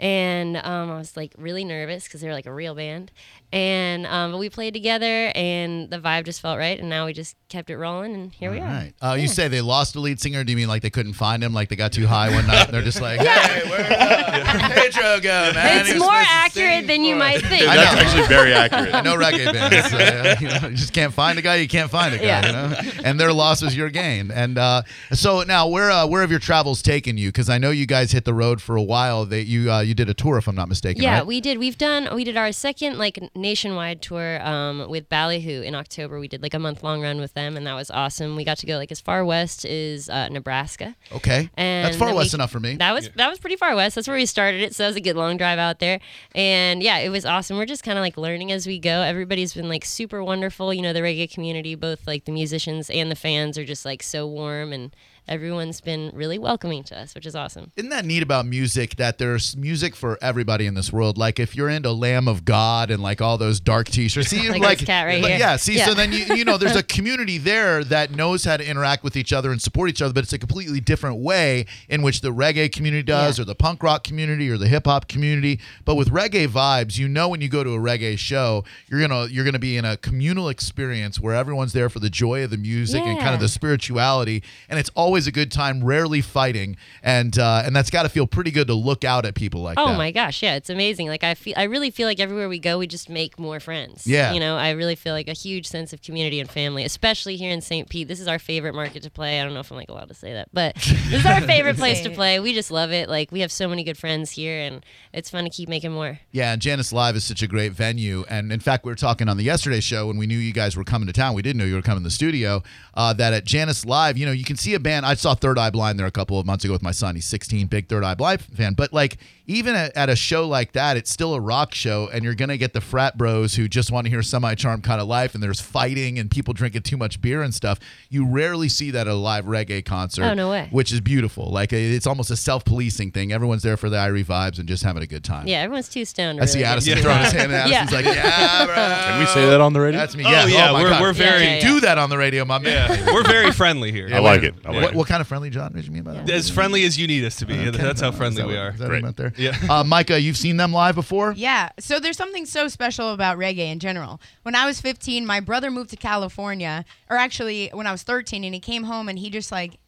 And 0.00 0.56
um, 0.58 0.90
I 0.90 0.98
was 0.98 1.16
like 1.16 1.32
really 1.38 1.64
nervous 1.64 2.04
because 2.04 2.20
they 2.20 2.26
were 2.28 2.34
like 2.34 2.46
a 2.46 2.52
real 2.52 2.74
band. 2.74 3.10
And 3.52 4.06
um, 4.06 4.32
but 4.32 4.38
we 4.38 4.50
played 4.50 4.74
together, 4.74 5.30
and 5.34 5.88
the 5.90 5.98
vibe 5.98 6.24
just 6.24 6.40
felt 6.40 6.58
right, 6.58 6.78
and 6.78 6.88
now 6.88 7.06
we 7.06 7.12
just 7.12 7.36
kept 7.48 7.70
it 7.70 7.78
rolling, 7.78 8.14
and 8.14 8.32
here 8.32 8.50
we 8.50 8.58
All 8.58 8.64
are. 8.64 8.68
right. 8.68 8.92
Uh, 9.00 9.16
You 9.18 9.26
say 9.28 9.48
they 9.48 9.60
lost 9.62 9.94
the 9.94 10.00
lead 10.00 10.20
singer. 10.20 10.44
Do 10.44 10.50
you 10.52 10.56
mean 10.56 10.68
like 10.68 10.82
they 10.82 10.90
couldn't 10.90 11.14
find 11.14 11.42
him? 11.42 11.54
Like 11.54 11.68
they 11.68 11.76
got 11.76 11.92
too 11.92 12.06
high 12.06 12.30
one 12.30 12.46
night 12.46 12.66
and 12.66 12.74
they're 12.74 12.82
just 12.82 13.00
like, 13.00 13.20
hey, 13.28 13.68
where'd 13.70 13.92
uh, 13.92 14.68
Pedro 14.74 15.20
go, 15.20 15.52
man? 15.54 15.80
It's 15.80 15.92
was 15.94 15.98
more 16.02 16.10
supposed 16.12 16.28
to 16.28 16.34
accurate 16.34 16.78
sing 16.80 16.86
than 16.86 17.04
you 17.04 17.14
for 17.14 17.18
might 17.18 17.40
think. 17.42 17.68
I 17.68 17.76
That's 17.76 17.94
know. 17.94 18.00
actually 18.00 18.26
very 18.26 18.52
accurate. 18.52 18.94
I 18.94 19.00
know 19.02 19.16
reggae 19.16 19.52
bands. 19.52 19.92
Uh, 19.94 20.36
you, 20.40 20.48
know, 20.48 20.68
you 20.68 20.76
just 20.76 20.92
can't 20.92 21.12
find 21.12 21.38
a 21.38 21.42
guy. 21.42 21.56
You 21.56 21.68
can't 21.68 21.90
find 21.90 22.14
a 22.14 22.18
guy. 22.18 22.24
Yeah. 22.24 22.46
You 22.46 22.52
know, 22.52 22.90
and 23.04 23.20
their 23.20 23.32
loss 23.32 23.62
is 23.62 23.76
your 23.76 23.90
gain. 23.90 24.30
And 24.30 24.58
uh, 24.58 24.82
so 25.12 25.42
now, 25.42 25.68
where 25.68 25.90
uh, 25.90 26.06
where 26.06 26.22
have 26.22 26.30
your 26.30 26.40
travels 26.40 26.82
taken 26.82 27.16
you? 27.18 27.28
Because 27.28 27.48
I 27.50 27.58
know 27.58 27.70
you 27.70 27.86
guys 27.86 28.12
hit 28.12 28.24
the 28.24 28.34
road 28.34 28.60
for 28.62 28.76
a 28.76 28.82
while. 28.82 29.24
That 29.26 29.44
you 29.44 29.70
uh, 29.70 29.80
you 29.80 29.94
did 29.94 30.08
a 30.08 30.14
tour, 30.14 30.38
if 30.38 30.48
I'm 30.48 30.54
not 30.56 30.68
mistaken. 30.68 31.02
Yeah, 31.02 31.18
right? 31.18 31.26
we 31.26 31.40
did. 31.40 31.58
We've 31.58 31.78
done. 31.78 32.08
We 32.14 32.24
did 32.24 32.36
our 32.36 32.52
second 32.52 32.98
like 32.98 33.18
nationwide 33.34 34.02
tour 34.02 34.40
um, 34.46 34.88
with 34.88 35.08
Ballyhoo 35.08 35.62
in 35.62 35.74
October. 35.74 36.18
We 36.20 36.28
did 36.28 36.42
like 36.42 36.54
a 36.54 36.58
month 36.58 36.82
long 36.82 37.02
run 37.02 37.20
with 37.20 37.34
them, 37.34 37.56
and 37.56 37.66
that 37.66 37.74
was 37.74 37.90
awesome. 37.90 38.36
We 38.36 38.44
got 38.44 38.58
to 38.58 38.66
go 38.66 38.76
like 38.76 38.92
as 38.92 39.00
far 39.00 39.24
west 39.24 39.64
as 39.64 40.08
uh, 40.08 40.28
Nebraska. 40.28 40.94
Okay, 41.12 41.50
And 41.56 41.86
that's 41.86 41.96
far 41.96 42.08
then 42.08 42.16
west 42.16 42.32
we- 42.32 42.36
enough 42.38 42.50
for 42.50 42.60
me. 42.60 42.76
That 42.76 42.92
was 42.92 43.07
that 43.16 43.28
was 43.28 43.38
pretty 43.38 43.56
far 43.56 43.74
west. 43.74 43.94
That's 43.94 44.08
where 44.08 44.16
we 44.16 44.26
started 44.26 44.62
it. 44.62 44.74
So 44.74 44.82
that 44.82 44.88
was 44.88 44.96
a 44.96 45.00
good 45.00 45.16
long 45.16 45.36
drive 45.36 45.58
out 45.58 45.78
there. 45.78 46.00
And 46.34 46.82
yeah, 46.82 46.98
it 46.98 47.08
was 47.10 47.24
awesome. 47.24 47.56
We're 47.56 47.66
just 47.66 47.82
kind 47.82 47.98
of 47.98 48.02
like 48.02 48.16
learning 48.16 48.52
as 48.52 48.66
we 48.66 48.78
go. 48.78 49.02
Everybody's 49.02 49.54
been 49.54 49.68
like 49.68 49.84
super 49.84 50.22
wonderful. 50.22 50.72
You 50.72 50.82
know, 50.82 50.92
the 50.92 51.00
reggae 51.00 51.32
community, 51.32 51.74
both 51.74 52.06
like 52.06 52.24
the 52.24 52.32
musicians 52.32 52.90
and 52.90 53.10
the 53.10 53.16
fans, 53.16 53.58
are 53.58 53.64
just 53.64 53.84
like 53.84 54.02
so 54.02 54.26
warm, 54.26 54.72
and 54.72 54.94
everyone's 55.28 55.80
been 55.80 56.10
really 56.14 56.38
welcoming 56.38 56.82
to 56.84 56.98
us, 56.98 57.14
which 57.14 57.26
is 57.26 57.34
awesome. 57.36 57.70
Isn't 57.76 57.90
that 57.90 58.04
neat 58.04 58.22
about 58.22 58.46
music 58.46 58.96
that 58.96 59.18
there's 59.18 59.56
music 59.56 59.94
for 59.94 60.18
everybody 60.22 60.66
in 60.66 60.74
this 60.74 60.92
world? 60.92 61.18
Like 61.18 61.38
if 61.38 61.54
you're 61.54 61.68
into 61.68 61.92
Lamb 61.92 62.26
of 62.28 62.44
God 62.44 62.90
and 62.90 63.02
like 63.02 63.20
all 63.20 63.38
those 63.38 63.60
dark 63.60 63.88
t-shirts, 63.88 64.28
see, 64.30 64.48
Like 64.50 64.78
this 64.78 64.86
cat 64.86 65.06
right 65.06 65.22
like- 65.22 65.30
here. 65.32 65.38
Yeah, 65.40 65.56
see, 65.56 65.78
so 65.78 65.94
then 65.94 66.12
you 66.12 66.24
you 66.34 66.44
know 66.44 66.56
there's 66.56 66.76
a 66.76 66.82
community 66.98 67.38
there 67.38 67.84
that 67.84 68.10
knows 68.12 68.44
how 68.44 68.56
to 68.56 68.66
interact 68.68 69.04
with 69.04 69.16
each 69.16 69.32
other 69.32 69.50
and 69.52 69.60
support 69.60 69.88
each 69.90 70.02
other, 70.02 70.12
but 70.14 70.24
it's 70.24 70.32
a 70.32 70.38
completely 70.38 70.80
different 70.80 71.18
way 71.18 71.66
in 71.88 72.02
which 72.02 72.20
the 72.20 72.32
reggae 72.32 72.70
community 72.72 73.02
does, 73.02 73.38
Yeah. 73.38 73.42
or 73.42 73.44
the 73.44 73.54
punk 73.54 73.82
rock 73.82 74.04
community, 74.04 74.48
or 74.50 74.56
the 74.58 74.68
hip 74.68 74.86
hop 74.86 75.08
community. 75.08 75.60
But 75.84 75.96
with 75.96 76.10
reggae 76.10 76.48
vibes, 76.48 76.98
you 76.98 77.08
know 77.08 77.28
when 77.28 77.40
you 77.40 77.48
go 77.48 77.62
to 77.64 77.70
a 77.74 77.78
reggae 77.78 78.18
show, 78.18 78.64
you're 78.88 79.00
gonna 79.00 79.26
you're 79.26 79.44
gonna 79.44 79.58
be 79.58 79.76
in 79.76 79.84
a 79.84 79.96
communal 79.96 80.48
experience 80.48 81.20
where 81.20 81.34
everyone's 81.34 81.72
there 81.72 81.88
for 81.90 81.98
the 82.00 82.10
joy 82.10 82.42
of 82.44 82.50
the 82.50 82.56
music 82.56 83.02
and 83.02 83.18
kind 83.18 83.34
of 83.34 83.40
the 83.40 83.48
spirituality, 83.48 84.42
and 84.68 84.78
it's 84.78 84.90
always 84.94 85.17
always 85.18 85.26
a 85.26 85.32
good 85.32 85.50
time, 85.50 85.82
rarely 85.82 86.20
fighting, 86.20 86.76
and 87.02 87.36
uh, 87.40 87.62
and 87.66 87.74
that's 87.74 87.90
got 87.90 88.04
to 88.04 88.08
feel 88.08 88.24
pretty 88.28 88.52
good 88.52 88.68
to 88.68 88.74
look 88.74 89.02
out 89.02 89.26
at 89.26 89.34
people 89.34 89.62
like 89.62 89.76
Oh 89.76 89.88
that. 89.88 89.98
my 89.98 90.12
gosh, 90.12 90.44
yeah, 90.44 90.54
it's 90.54 90.70
amazing. 90.70 91.08
Like 91.08 91.24
I 91.24 91.34
feel, 91.34 91.54
I 91.56 91.64
really 91.64 91.90
feel 91.90 92.06
like 92.06 92.20
everywhere 92.20 92.48
we 92.48 92.60
go, 92.60 92.78
we 92.78 92.86
just 92.86 93.08
make 93.10 93.36
more 93.36 93.58
friends. 93.58 94.06
Yeah. 94.06 94.32
you 94.32 94.38
know, 94.38 94.56
I 94.56 94.70
really 94.70 94.94
feel 94.94 95.14
like 95.14 95.26
a 95.26 95.32
huge 95.32 95.66
sense 95.66 95.92
of 95.92 96.02
community 96.02 96.38
and 96.38 96.48
family, 96.48 96.84
especially 96.84 97.36
here 97.36 97.50
in 97.50 97.60
St. 97.60 97.88
Pete. 97.88 98.06
This 98.06 98.20
is 98.20 98.28
our 98.28 98.38
favorite 98.38 98.76
market 98.76 99.02
to 99.02 99.10
play. 99.10 99.40
I 99.40 99.44
don't 99.44 99.54
know 99.54 99.60
if 99.60 99.72
I'm 99.72 99.76
like 99.76 99.88
allowed 99.88 100.06
to 100.08 100.14
say 100.14 100.34
that, 100.34 100.50
but 100.52 100.74
this 100.76 101.20
is 101.20 101.26
our 101.26 101.40
favorite 101.40 101.76
place 101.78 102.00
to 102.02 102.10
play. 102.10 102.38
We 102.38 102.54
just 102.54 102.70
love 102.70 102.92
it. 102.92 103.08
Like 103.08 103.32
we 103.32 103.40
have 103.40 103.50
so 103.50 103.66
many 103.66 103.82
good 103.82 103.98
friends 103.98 104.30
here, 104.30 104.60
and 104.60 104.86
it's 105.12 105.30
fun 105.30 105.42
to 105.42 105.50
keep 105.50 105.68
making 105.68 105.90
more. 105.90 106.20
Yeah, 106.30 106.52
and 106.52 106.62
Jannus 106.62 106.92
Live 106.92 107.16
is 107.16 107.24
such 107.24 107.42
a 107.42 107.48
great 107.48 107.72
venue. 107.72 108.24
And 108.30 108.52
in 108.52 108.60
fact, 108.60 108.84
we 108.84 108.92
were 108.92 108.96
talking 108.96 109.28
on 109.28 109.36
the 109.36 109.42
yesterday 109.42 109.80
show 109.80 110.06
when 110.06 110.16
we 110.16 110.28
knew 110.28 110.38
you 110.38 110.52
guys 110.52 110.76
were 110.76 110.84
coming 110.84 111.08
to 111.08 111.12
town. 111.12 111.34
We 111.34 111.42
didn't 111.42 111.58
know 111.58 111.64
you 111.64 111.74
were 111.74 111.82
coming 111.82 112.04
to 112.04 112.08
the 112.08 112.10
studio. 112.12 112.62
Uh, 112.94 113.12
that 113.14 113.32
at 113.32 113.44
Jannus 113.44 113.84
Live, 113.84 114.16
you 114.18 114.26
know, 114.26 114.32
you 114.32 114.44
can 114.44 114.56
see 114.56 114.74
a 114.74 114.80
band. 114.80 115.06
I 115.08 115.14
saw 115.14 115.34
Third 115.34 115.58
Eye 115.58 115.70
Blind 115.70 115.98
there 115.98 116.06
a 116.06 116.10
couple 116.10 116.38
of 116.38 116.44
months 116.46 116.64
ago 116.64 116.72
with 116.74 116.82
my 116.82 116.90
son. 116.90 117.14
He's 117.14 117.24
16, 117.24 117.66
big 117.68 117.88
Third 117.88 118.04
Eye 118.04 118.14
Blind 118.14 118.42
fan. 118.42 118.74
But 118.74 118.92
like, 118.92 119.16
even 119.46 119.74
at, 119.74 119.96
at 119.96 120.10
a 120.10 120.16
show 120.16 120.46
like 120.46 120.72
that, 120.72 120.98
it's 120.98 121.10
still 121.10 121.32
a 121.32 121.40
rock 121.40 121.72
show, 121.74 122.10
and 122.12 122.22
you're 122.22 122.34
gonna 122.34 122.58
get 122.58 122.74
the 122.74 122.82
frat 122.82 123.16
bros 123.16 123.54
who 123.54 123.66
just 123.68 123.90
want 123.90 124.04
to 124.04 124.10
hear 124.10 124.22
semi 124.22 124.54
charm 124.54 124.82
kind 124.82 125.00
of 125.00 125.08
life, 125.08 125.34
and 125.34 125.42
there's 125.42 125.60
fighting 125.60 126.18
and 126.18 126.30
people 126.30 126.52
drinking 126.52 126.82
too 126.82 126.98
much 126.98 127.22
beer 127.22 127.40
and 127.42 127.54
stuff. 127.54 127.78
You 128.10 128.26
rarely 128.26 128.68
see 128.68 128.90
that 128.90 129.06
at 129.06 129.12
a 129.12 129.14
live 129.14 129.46
reggae 129.46 129.82
concert. 129.82 130.24
Oh, 130.24 130.34
no 130.34 130.50
way. 130.50 130.68
Which 130.70 130.92
is 130.92 131.00
beautiful. 131.00 131.50
Like, 131.50 131.72
it's 131.72 132.06
almost 132.06 132.30
a 132.30 132.36
self 132.36 132.64
policing 132.66 133.12
thing. 133.12 133.32
Everyone's 133.32 133.62
there 133.62 133.78
for 133.78 133.88
the 133.88 133.96
Irie 133.96 134.24
vibes 134.24 134.58
and 134.58 134.68
just 134.68 134.82
having 134.82 135.02
a 135.02 135.06
good 135.06 135.24
time. 135.24 135.46
Yeah, 135.46 135.60
everyone's 135.62 135.88
too 135.88 136.04
stoned. 136.04 136.38
to 136.38 136.42
I 136.42 136.46
see 136.46 136.62
Addison 136.62 136.94
get 136.96 137.02
throwing 137.02 137.20
his 137.20 137.32
that. 137.32 137.40
hand 137.50 137.52
at 137.52 137.68
Yeah. 137.70 137.86
Like, 137.90 138.04
yeah, 138.04 138.66
bro. 138.66 138.74
Can 138.74 139.20
we 139.20 139.26
say 139.26 139.48
that 139.48 139.62
on 139.62 139.72
the 139.72 139.80
radio? 139.80 139.98
That's 139.98 140.14
me. 140.14 140.24
Oh, 140.26 140.30
Yes. 140.30 140.44
Oh 140.44 140.48
yeah, 140.48 140.72
my 140.72 140.80
we're- 140.80 140.90
God. 140.90 141.00
we're 141.00 141.12
very- 141.14 141.44
Yeah, 141.44 141.48
yeah, 141.54 141.54
yeah. 141.62 141.68
Do 141.74 141.80
that 141.80 141.96
on 141.96 142.10
the 142.10 142.18
radio, 142.18 142.44
my 142.44 142.58
man. 142.58 142.90
Yeah, 142.90 143.14
we're 143.14 143.24
very 143.24 143.50
friendly 143.52 143.92
here. 143.92 144.10
I 144.12 144.18
like 144.18 144.42
it. 144.42 144.54
I 144.66 144.72
like 144.72 144.87
What, 144.88 144.96
what 144.96 145.08
kind 145.08 145.20
of 145.20 145.26
friendly, 145.26 145.50
John? 145.50 145.72
What 145.72 145.80
do 145.80 145.86
you 145.86 145.92
mean 145.92 146.02
by 146.02 146.14
that? 146.14 146.30
As 146.30 146.50
friendly 146.50 146.84
as 146.84 146.98
you 146.98 147.06
need 147.06 147.24
us 147.24 147.36
to 147.36 147.46
be. 147.46 147.58
Okay. 147.58 147.70
That's 147.70 148.00
how 148.00 148.12
friendly 148.12 148.42
that 148.42 148.48
we 148.48 148.56
are. 148.56 148.70
Is 148.70 148.78
that 148.78 148.84
what 148.84 148.88
Great. 148.88 148.98
you 148.98 149.04
meant 149.04 149.16
there? 149.16 149.32
Yeah. 149.36 149.56
Uh, 149.68 149.84
Micah, 149.84 150.20
you've 150.20 150.36
seen 150.36 150.56
them 150.56 150.72
live 150.72 150.94
before? 150.94 151.32
Yeah. 151.36 151.70
So 151.78 152.00
there's 152.00 152.16
something 152.16 152.46
so 152.46 152.68
special 152.68 153.12
about 153.12 153.38
reggae 153.38 153.70
in 153.70 153.78
general. 153.78 154.20
When 154.42 154.54
I 154.54 154.66
was 154.66 154.80
15, 154.80 155.24
my 155.26 155.40
brother 155.40 155.70
moved 155.70 155.90
to 155.90 155.96
California, 155.96 156.84
or 157.10 157.16
actually 157.16 157.68
when 157.72 157.86
I 157.86 157.92
was 157.92 158.02
13, 158.02 158.44
and 158.44 158.54
he 158.54 158.60
came 158.60 158.84
home 158.84 159.08
and 159.08 159.18
he 159.18 159.30
just 159.30 159.52
like 159.52 159.78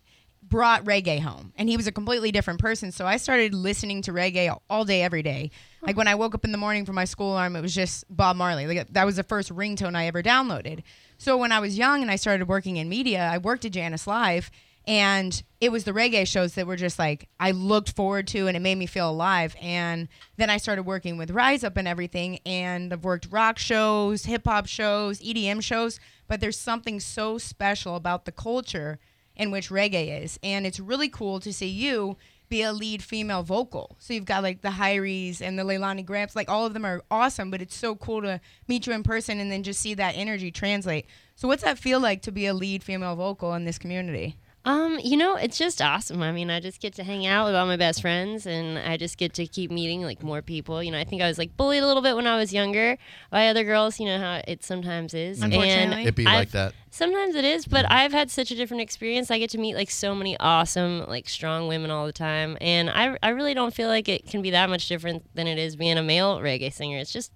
brought 0.43 0.85
reggae 0.85 1.21
home. 1.21 1.53
And 1.57 1.69
he 1.69 1.77
was 1.77 1.87
a 1.87 1.93
completely 1.93 2.33
different 2.33 2.61
person. 2.61 2.93
So 2.93 3.07
I 3.07 3.17
started 3.17 3.55
listening 3.55 4.03
to 4.03 4.13
reggae 4.13 4.55
all 4.69 4.85
day, 4.85 5.03
every 5.03 5.23
day. 5.23 5.51
Like 5.83 5.97
when 5.97 6.09
I 6.09 6.15
woke 6.15 6.35
up 6.35 6.45
in 6.45 6.53
the 6.53 6.59
morning 6.59 6.85
for 6.85 6.93
my 6.93 7.05
school 7.05 7.33
alarm, 7.33 7.57
it 7.57 7.61
was 7.61 7.75
just 7.75 8.05
Bob 8.15 8.37
Marley. 8.37 8.67
Like 8.67 8.93
that 8.93 9.07
was 9.07 9.17
the 9.17 9.23
first 9.23 9.51
ringtone 9.55 9.95
I 9.95 10.07
ever 10.07 10.23
downloaded. 10.23 10.83
So 11.19 11.37
when 11.37 11.53
I 11.53 11.61
was 11.61 11.79
young 11.79 12.03
and 12.03 12.11
I 12.11 12.17
started 12.17 12.49
working 12.49 12.77
in 12.77 12.89
media, 12.89 13.29
I 13.33 13.39
worked 13.39 13.65
at 13.65 13.73
Jannus 13.73 14.07
Live. 14.07 14.51
And 14.87 15.43
it 15.61 15.71
was 15.71 15.85
the 15.85 15.93
reggae 15.93 16.27
shows 16.27 16.55
that 16.55 16.67
were 16.67 16.77
just 16.77 16.99
like 16.99 17.29
I 17.39 17.51
looked 17.51 17.93
forward 17.93 18.27
to, 18.29 18.47
and 18.47 18.57
it 18.57 18.61
made 18.61 18.79
me 18.79 18.87
feel 18.87 19.11
alive. 19.11 19.55
And 19.61 20.09
then 20.37 20.51
I 20.51 20.57
started 20.57 20.85
working 20.85 21.17
with 21.17 21.31
Rise 21.31 21.65
Up 21.65 21.77
and 21.77 21.87
everything, 21.87 22.39
and 22.47 22.93
I've 22.93 23.05
worked 23.05 23.29
rock 23.31 23.59
shows, 23.59 24.25
hip 24.25 24.47
hop 24.47 24.67
shows, 24.67 25.21
EDM 25.21 25.63
shows. 25.63 26.01
But 26.29 26.41
there's 26.41 26.59
something 26.59 27.01
so 27.01 27.39
special 27.39 27.97
about 27.97 28.25
the 28.25 28.33
culture 28.33 28.99
in 29.37 29.51
which 29.51 29.71
reggae 29.71 30.23
is, 30.23 30.39
and 30.43 30.67
it's 30.67 30.81
really 30.81 31.09
cool 31.09 31.41
to 31.41 31.53
see 31.53 31.69
you 31.69 32.17
be 32.51 32.63
a 32.63 32.73
lead 32.73 33.03
female 33.03 33.43
vocal. 33.43 33.97
So 34.01 34.13
you've 34.13 34.25
got 34.25 34.43
like 34.43 34.61
the 34.61 34.73
Hiries 34.73 35.41
and 35.41 35.59
the 35.59 35.63
Leilani 35.63 36.05
Gramps, 36.05 36.35
like 36.35 36.51
all 36.51 36.67
of 36.67 36.75
them 36.75 36.85
are 36.85 37.03
awesome. 37.11 37.51
But 37.51 37.63
it's 37.63 37.77
so 37.77 37.95
cool 37.95 38.21
to 38.23 38.41
meet 38.67 38.87
you 38.87 38.93
in 38.93 39.03
person 39.03 39.39
and 39.39 39.51
then 39.51 39.63
just 39.63 39.81
see 39.81 39.95
that 39.95 40.17
energy 40.17 40.51
translate. 40.51 41.07
So 41.37 41.49
what's 41.49 41.63
that 41.63 41.79
feel 41.79 42.01
like 42.01 42.23
to 42.23 42.33
be 42.33 42.47
a 42.47 42.53
lead 42.53 42.83
female 42.83 43.15
vocal 43.17 43.55
in 43.55 43.65
this 43.65 43.79
community? 43.79 44.37
Um, 44.65 44.99
you 45.03 45.17
know, 45.17 45.37
it's 45.37 45.57
just 45.57 45.81
awesome. 45.81 46.23
I 46.23 46.33
mean, 46.33 46.51
I 46.51 46.61
just 46.61 46.83
get 46.83 46.93
to 46.95 47.03
hang 47.05 47.27
out 47.27 47.47
with 47.47 47.55
all 47.55 47.65
my 47.67 47.79
best 47.79 48.03
friends 48.03 48.47
and 48.47 48.79
I 48.79 48.99
just 48.99 49.17
get 49.17 49.33
to 49.35 49.47
keep 49.47 49.71
meeting 49.71 50.03
like 50.03 50.23
more 50.23 50.43
people. 50.43 50.83
You 50.83 50.91
know, 50.91 50.99
I 50.99 51.05
think 51.05 51.23
I 51.23 51.29
was 51.29 51.39
like 51.39 51.57
bullied 51.57 51.83
a 51.83 51.87
little 51.87 52.03
bit 52.03 52.15
when 52.15 52.27
I 52.27 52.37
was 52.37 52.53
younger 52.53 52.99
by 53.31 53.49
other 53.49 53.65
girls, 53.65 53.99
you 53.99 54.05
know 54.05 54.19
how 54.19 54.43
it 54.47 54.63
sometimes 54.63 55.15
is. 55.15 55.41
Unfortunately. 55.43 55.71
And 55.93 56.01
It'd 56.03 56.15
be 56.15 56.27
I've- 56.27 56.37
like 56.37 56.51
that. 56.51 56.75
Sometimes 56.93 57.37
it 57.37 57.45
is, 57.45 57.67
but 57.67 57.89
I've 57.91 58.13
had 58.13 58.33
such 58.33 58.51
a 58.51 58.57
different 58.57 58.83
experience. 58.83 59.31
I 59.31 59.39
get 59.39 59.49
to 59.51 59.59
meet 59.59 59.77
like 59.77 59.91
so 59.91 60.13
many 60.13 60.37
awesome, 60.41 61.07
like 61.07 61.29
strong 61.29 61.69
women 61.69 61.89
all 61.93 62.05
the 62.05 62.13
time, 62.13 62.59
and 62.61 62.91
I, 62.91 63.17
I 63.23 63.29
really 63.29 63.55
don't 63.55 63.73
feel 63.73 63.87
like 63.89 64.09
it 64.09 64.27
can 64.27 64.43
be 64.43 64.51
that 64.51 64.69
much 64.69 64.89
different 64.89 65.25
than 65.37 65.47
it 65.47 65.57
is 65.57 65.77
being 65.77 65.99
a 65.99 66.03
male 66.03 66.41
reggae 66.41 66.73
singer. 66.73 66.99
It's 66.99 67.13
just 67.13 67.31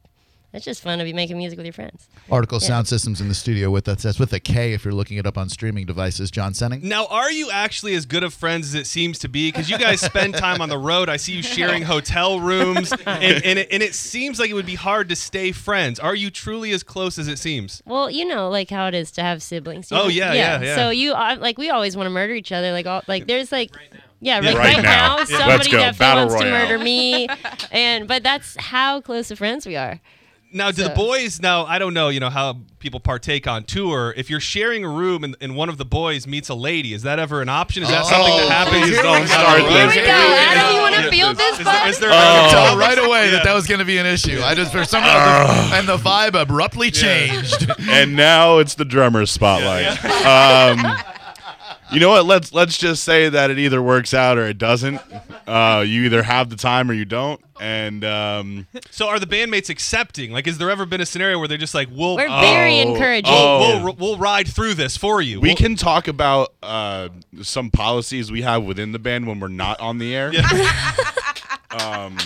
it's 0.55 0.65
just 0.65 0.83
fun 0.83 0.99
to 0.99 1.05
be 1.05 1.13
making 1.13 1.37
music 1.37 1.59
with 1.59 1.67
your 1.67 1.73
friends. 1.73 2.09
Artikal 2.31 2.61
Sound 2.61 2.89
Systems 2.89 3.21
in 3.21 3.29
the 3.29 3.35
studio 3.35 3.71
with 3.71 3.87
us. 3.89 4.03
That's 4.03 4.19
with 4.19 4.33
a 4.33 4.41
K 4.41 4.73
if 4.73 4.85
you're 4.85 4.95
looking 4.95 5.19
it 5.19 5.27
up 5.27 5.37
on 5.37 5.49
streaming 5.49 5.85
devices. 5.85 6.31
John 6.31 6.53
Senning. 6.53 6.83
Now, 6.83 7.07
are 7.07 7.31
you 7.31 7.51
actually 7.51 7.95
as 7.95 8.07
good 8.07 8.23
of 8.25 8.33
friends 8.33 8.69
as 8.69 8.75
it 8.75 8.87
seems 8.87 9.19
to 9.19 9.29
be? 9.29 9.49
Because 9.51 9.69
you 9.69 9.77
guys 9.79 10.01
spend 10.01 10.35
time 10.35 10.61
on 10.63 10.69
the 10.69 10.79
road. 10.79 11.09
I 11.09 11.17
see 11.19 11.33
you 11.33 11.43
sharing 11.43 11.83
hotel 11.83 12.41
rooms, 12.41 12.93
and, 12.93 13.45
and, 13.45 13.59
it, 13.59 13.69
and 13.71 13.83
it 13.83 13.95
seems 13.95 14.39
like 14.39 14.49
it 14.51 14.55
would 14.55 14.65
be 14.67 14.75
hard 14.77 15.09
to 15.11 15.17
stay 15.17 15.53
friends. 15.53 15.99
Are 15.99 16.15
you 16.15 16.31
truly 16.31 16.71
as 16.73 16.83
close 16.83 17.19
as 17.19 17.29
it 17.29 17.39
seems? 17.39 17.83
Well, 17.85 18.11
you 18.11 18.25
know, 18.25 18.49
like 18.49 18.71
how 18.71 18.87
it 18.87 18.95
is 18.95 19.11
to 19.13 19.23
have 19.23 19.43
siblings. 19.43 19.91
you 19.91 19.97
Oh, 19.97 20.03
know? 20.05 20.09
yeah, 20.09 20.33
yeah, 20.33 20.61
yeah. 20.63 20.77
So 20.77 20.91
you 20.91 21.13
uh, 21.15 21.37
like 21.41 21.59
we 21.59 21.71
always 21.71 21.97
want 21.97 22.07
to 22.07 22.11
murder 22.11 22.33
each 22.35 22.53
other. 22.53 22.73
Like 22.73 22.87
all 22.87 23.03
like 23.09 23.27
there's 23.27 23.51
like. 23.53 23.71
Yeah, 24.21 24.41
Yeah. 24.41 24.49
right, 24.51 24.57
Right 24.57 24.75
right 24.77 24.83
now. 24.83 25.17
now, 25.19 25.25
somebody 25.25 25.49
Let's 25.49 25.69
definitely 25.69 25.99
Battle 25.99 26.27
wants 26.29 26.41
to 26.43 26.51
murder 26.51 26.79
me, 26.79 27.29
and 27.71 28.09
but 28.09 28.23
that's 28.23 28.57
how 28.59 29.03
close 29.03 29.31
of 29.31 29.37
friends 29.37 29.67
we 29.67 29.77
are. 29.77 30.01
Now, 30.55 30.71
do 30.71 30.85
the 30.85 30.91
boys 30.91 31.43
now? 31.43 31.67
I 31.67 31.81
don't 31.81 31.95
know. 31.95 32.11
You 32.11 32.21
know 32.21 32.31
how 32.31 32.59
people 32.79 33.01
partake 33.01 33.49
on 33.49 33.65
tour. 33.65 34.15
If 34.17 34.31
you're 34.31 34.39
sharing 34.39 34.85
a 34.85 34.89
room 34.89 35.25
and, 35.25 35.37
and 35.41 35.57
one 35.57 35.69
of 35.69 35.79
the 35.79 35.85
boys 35.85 36.29
meets 36.29 36.49
a 36.49 36.55
lady, 36.55 36.95
is 36.95 37.03
that 37.03 37.19
ever 37.19 37.43
an 37.43 37.49
option? 37.49 37.83
Is 37.83 37.89
that 37.89 38.03
Oh, 38.05 38.09
something 38.09 38.37
that 38.37 38.49
happens? 38.49 38.85
please 38.87 38.99
on 39.01 39.27
start 39.27 39.59
road? 39.63 39.73
this. 39.73 39.95
Here 39.95 40.03
we 40.03 40.07
go, 40.07 40.13
Adam. 40.13 40.75
You 40.77 40.81
want 40.81 40.95
to 40.95 41.11
field 41.11 41.37
this, 41.37 41.59
Is 41.59 41.65
there, 41.67 41.89
is 41.89 41.99
there 41.99 42.11
I 42.13 42.43
could 42.45 42.51
tell 42.53 42.75
Oh. 42.75 42.79
right 42.79 42.99
away 42.99 43.25
Yeah. 43.27 43.31
that 43.33 43.45
that 43.45 43.55
was 43.55 43.67
going 43.67 43.81
to 43.81 43.85
be 43.85 43.99
an 43.99 44.07
issue. 44.07 44.41
I 44.45 44.55
just 44.55 44.71
for 44.71 44.85
some 44.85 45.03
reason, 45.03 45.73
and 45.75 45.89
the 45.89 45.97
vibe 45.97 46.41
abruptly 46.41 46.93
changed. 46.93 47.67
and 47.91 48.15
now 48.15 48.59
it's 48.59 48.77
the 48.77 48.85
drummer's 48.85 49.33
spotlight. 49.33 49.87
Um, 50.25 50.97
you 51.95 52.01
know 52.01 52.11
what? 52.11 52.27
Let's 52.27 52.53
let's 52.53 52.77
just 52.77 53.05
say 53.05 53.29
that 53.29 53.51
it 53.51 53.59
either 53.59 53.81
works 53.83 54.13
out 54.13 54.37
or 54.37 54.47
it 54.47 54.59
doesn't. 54.59 55.01
Uh, 55.47 55.85
you 55.87 56.03
either 56.03 56.23
have 56.23 56.51
the 56.51 56.57
time 56.57 56.91
or 56.91 56.95
you 56.95 57.05
don't. 57.05 57.41
And 57.61 58.05
um, 58.05 58.67
So, 58.91 59.09
are 59.09 59.19
the 59.21 59.27
bandmates 59.27 59.69
accepting? 59.71 60.33
Like, 60.33 60.47
has 60.47 60.59
there 60.59 60.71
ever 60.71 60.85
been 60.87 61.01
a 61.01 61.07
scenario 61.07 61.39
where 61.39 61.47
they're 61.49 61.57
just 61.57 61.75
like, 61.75 61.89
"We'll, 61.91 62.17
We're 62.17 62.29
very 62.29 62.81
Oh, 62.83 62.93
encouraging. 62.93 63.33
oh. 63.33 63.85
we'll, 63.85 63.95
we'll 63.95 64.19
ride 64.19 64.49
through 64.49 64.75
this 64.75 64.97
for 64.97 65.23
you." 65.23 65.41
we 65.41 65.49
We'll- 65.51 65.57
can 65.57 65.77
talk 65.77 66.09
about 66.09 66.53
uh, 66.63 67.11
some 67.43 67.71
policies 67.71 68.31
we 68.33 68.43
have 68.43 68.65
within 68.65 68.93
the 68.93 68.99
band 68.99 69.27
when 69.27 69.39
we're 69.41 69.49
not 69.49 69.79
on 69.81 69.99
the 69.99 70.15
air. 70.15 70.33
um, 71.71 72.17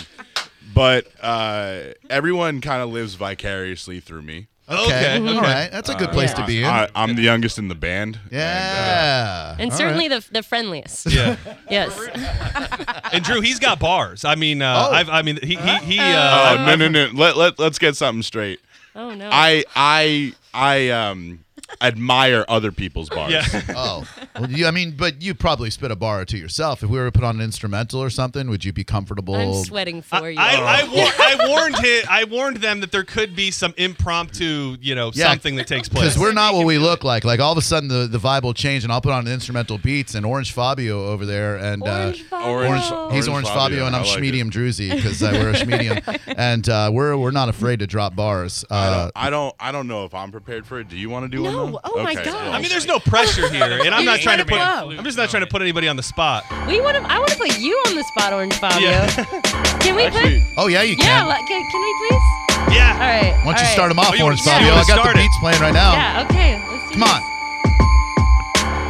but 0.73 1.07
uh, 1.21 1.79
everyone 2.09 2.61
kind 2.61 2.81
of 2.81 2.89
lives 2.89 3.15
vicariously 3.15 3.99
through 3.99 4.21
me. 4.23 4.47
Okay. 4.69 5.17
All 5.17 5.41
right, 5.41 5.69
that's 5.71 5.89
a 5.89 5.95
good 5.95 6.11
place 6.11 6.31
to 6.33 6.45
be 6.45 6.59
in. 6.59 6.65
I, 6.69 6.87
I'm 6.93 7.15
the 7.15 7.23
youngest 7.23 7.57
in 7.57 7.69
the 7.69 7.75
band. 7.75 8.19
and, 8.31 8.33
uh, 8.33 8.37
yeah, 8.37 9.55
and 9.57 9.73
certainly 9.73 10.07
right. 10.09 10.21
the 10.21 10.31
the 10.31 10.43
friendliest. 10.43 11.07
Yeah. 11.11 11.35
Yes. 11.69 11.97
And 13.11 13.23
Drew, 13.23 13.41
he's 13.41 13.57
got 13.59 13.79
bars. 13.79 14.23
I 14.23 14.35
mean, 14.35 14.61
uh, 14.61 14.87
Oh. 14.89 14.93
I've, 14.93 15.09
I 15.09 15.23
mean, 15.23 15.39
he 15.41 15.55
he, 15.55 15.77
he 15.79 15.99
Oh 15.99 16.03
uh, 16.03 16.63
no 16.67 16.75
no 16.75 16.87
no! 16.87 17.09
Let 17.13 17.37
let 17.37 17.57
let's 17.57 17.79
get 17.79 17.95
something 17.95 18.21
straight. 18.21 18.59
Oh 18.95 19.13
no. 19.15 19.29
I 19.31 19.63
I 19.75 20.33
I 20.53 20.89
um 20.89 21.43
admire 21.81 22.45
other 22.47 22.71
people's 22.71 23.09
bars. 23.09 23.31
yeah. 23.31 23.43
Oh, 23.75 24.05
well, 24.39 24.49
you, 24.51 24.65
I 24.67 24.71
mean, 24.71 24.91
but 24.91 25.21
you 25.21 25.33
probably 25.33 25.69
spit 25.69 25.91
a 25.91 25.95
bar 25.95 26.21
or 26.21 26.25
two 26.25 26.37
yourself. 26.37 26.83
If 26.83 26.89
we 26.89 26.97
were 26.97 27.05
to 27.05 27.11
put 27.11 27.23
on 27.23 27.35
an 27.37 27.41
instrumental 27.41 28.01
or 28.01 28.09
something, 28.09 28.49
would 28.49 28.65
you 28.65 28.73
be 28.73 28.83
comfortable? 28.83 29.35
I'm 29.35 29.53
sweating 29.63 30.01
for 30.01 30.15
I, 30.17 30.29
you. 30.29 30.37
I, 30.39 30.81
I, 30.81 30.83
war- 30.93 31.13
I 31.45 31.47
warned 31.49 31.77
him. 31.77 32.03
I 32.09 32.23
warned 32.25 32.57
them 32.57 32.79
that 32.81 32.91
there 32.91 33.03
could 33.03 33.35
be 33.35 33.51
some 33.51 33.73
impromptu, 33.77 34.77
you 34.81 34.95
know, 34.95 35.11
Yeah, 35.13 35.29
something 35.29 35.55
that 35.57 35.67
takes 35.67 35.87
place. 35.87 36.03
Because 36.05 36.19
we're 36.19 36.33
not 36.33 36.53
what 36.55 36.65
we 36.65 36.77
look 36.77 37.03
like. 37.03 37.23
Like 37.23 37.39
all 37.39 37.51
of 37.51 37.57
a 37.57 37.61
sudden, 37.61 37.89
the, 37.89 38.07
the 38.07 38.17
vibe 38.17 38.43
will 38.43 38.53
change, 38.53 38.83
and 38.83 38.91
I'll 38.91 39.01
put 39.01 39.13
on 39.13 39.27
an 39.27 39.33
instrumental 39.33 39.77
beats 39.77 40.15
and 40.15 40.25
Orange 40.25 40.51
Fabio 40.51 41.07
over 41.07 41.25
there, 41.25 41.57
and 41.57 41.81
Orange 41.83 42.21
uh, 42.21 42.23
Fabio. 42.29 42.47
Orange- 42.53 43.13
he's 43.13 43.27
Orange 43.27 43.29
Orange 43.29 43.47
Fabio, 43.47 43.59
Fabio, 43.59 43.85
and 43.85 43.95
I'm 43.95 44.03
I 44.03 44.05
like. 44.07 44.19
Schmedium 44.19 44.49
Druzy 44.51 44.93
because 44.95 45.21
I 45.23 45.31
wear 45.33 45.49
a 45.49 45.53
Schmedium, 45.53 46.19
and 46.37 46.67
uh, 46.67 46.89
we're 46.91 47.15
we're 47.17 47.31
not 47.31 47.49
afraid 47.49 47.79
to 47.79 47.87
drop 47.87 48.15
bars. 48.15 48.65
I 48.69 48.87
Uh, 48.87 49.01
don't, 49.03 49.11
I 49.15 49.29
don't 49.29 49.55
I 49.59 49.71
don't 49.71 49.87
know 49.87 50.05
if 50.05 50.13
I'm 50.13 50.31
prepared 50.31 50.65
for 50.65 50.79
it. 50.79 50.89
Do 50.89 50.97
you 50.97 51.09
want 51.09 51.23
to 51.25 51.29
do 51.29 51.43
one? 51.43 51.58
No. 51.65 51.71
though? 51.71 51.79
Oh, 51.83 52.03
my 52.03 52.13
Okay, 52.13 52.25
God. 52.25 52.47
I 52.55 52.59
mean, 52.59 52.69
there's 52.69 52.85
no 52.87 52.99
pressure 52.99 53.49
here, 53.49 53.63
and 53.63 53.73
I'm 53.93 54.03
You're 54.03 54.11
not 54.13 54.19
trying 54.21 54.37
to 54.39 54.43
just 54.45 54.49
put. 54.49 54.59
letting 54.59 54.89
flow. 54.89 54.97
I'm 54.97 55.03
just 55.03 55.17
not 55.17 55.29
trying 55.29 55.43
to 55.43 55.47
put 55.47 55.61
anybody 55.61 55.87
on 55.87 55.95
the 55.95 56.03
spot. 56.03 56.43
we 56.67 56.79
want 56.81 56.97
to. 56.97 57.03
I 57.03 57.17
want 57.19 57.31
to 57.31 57.37
put 57.37 57.59
you 57.59 57.73
on 57.87 57.95
the 57.95 58.03
spot, 58.03 58.33
Orange 58.33 58.53
Fabio. 58.55 58.89
Yeah. 58.89 59.07
Can 59.79 59.95
we 59.95 60.03
Actually, 60.03 60.43
oh 60.57 60.67
yeah, 60.67 60.81
you 60.83 60.95
put? 60.97 61.05
Yeah. 61.05 61.19
can. 61.19 61.27
Like, 61.27 61.47
can, 61.47 61.63
can 61.71 61.81
we 61.81 61.93
please? 62.09 62.25
All 62.59 62.73
Yeah. 62.75 62.99
right. 62.99 63.45
Why 63.45 63.53
don't 63.53 63.61
you 63.61 63.67
start 63.71 63.89
them 63.89 63.99
off, 63.99 64.11
Oh, 64.11 64.13
you 64.15 64.23
Orange 64.25 64.41
wanna- 64.45 64.59
Fabio? 64.59 64.67
you 64.67 64.73
I 64.73 64.75
wanna 64.75 64.87
got 64.87 64.95
the 64.95 65.01
start 65.03 65.15
it? 65.15 65.19
beats 65.23 65.37
playing 65.39 65.61
right 65.61 65.73
now. 65.73 65.93
Yeah. 65.93 66.25
Okay. 66.29 66.59
Let's 66.67 66.83
do 66.91 66.99
Come 66.99 67.07
this. 67.07 67.11
on. 67.15 67.21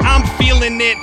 I'm 0.02 0.24
feeling 0.38 0.82
it. 0.82 0.98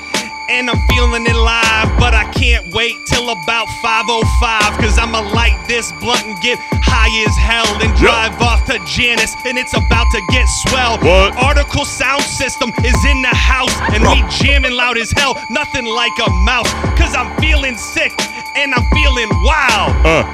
And 0.49 0.71
I'm 0.71 0.79
feeling 0.88 1.26
it 1.26 1.35
live, 1.35 1.91
but 1.99 2.15
I 2.15 2.31
can't 2.33 2.67
wait 2.73 2.95
till 3.07 3.31
about 3.31 3.67
505 3.83 4.79
Cause 4.79 4.99
I'ma 4.99 5.21
light 5.35 5.59
this 5.67 5.91
blunt 5.99 6.25
and 6.25 6.38
get 6.41 6.59
high 6.87 7.11
as 7.26 7.35
hell 7.37 7.67
And 7.83 7.91
drive 7.99 8.41
off 8.41 8.65
to 8.67 8.79
Jannus, 8.87 9.35
and 9.45 9.59
it's 9.59 9.75
about 9.75 10.07
to 10.12 10.21
get 10.31 10.47
swell. 10.67 10.99
What? 10.99 11.35
Artikal 11.35 11.85
sound 11.85 12.23
system 12.23 12.71
is 12.85 12.99
in 13.05 13.23
the 13.23 13.35
house, 13.35 13.75
and 13.91 14.03
we 14.07 14.23
jamming 14.38 14.73
loud 14.73 14.99
as 14.99 15.11
hell. 15.12 15.35
Nothing 15.50 15.85
like 15.87 16.15
a 16.26 16.31
mouse, 16.47 16.71
cause 16.99 17.15
I'm 17.15 17.31
feeling 17.41 17.76
sick 17.76 18.12
and 18.57 18.75
I'm 18.75 18.85
feeling 18.91 19.29
wild. 19.43 19.93
Uh, 20.07 20.25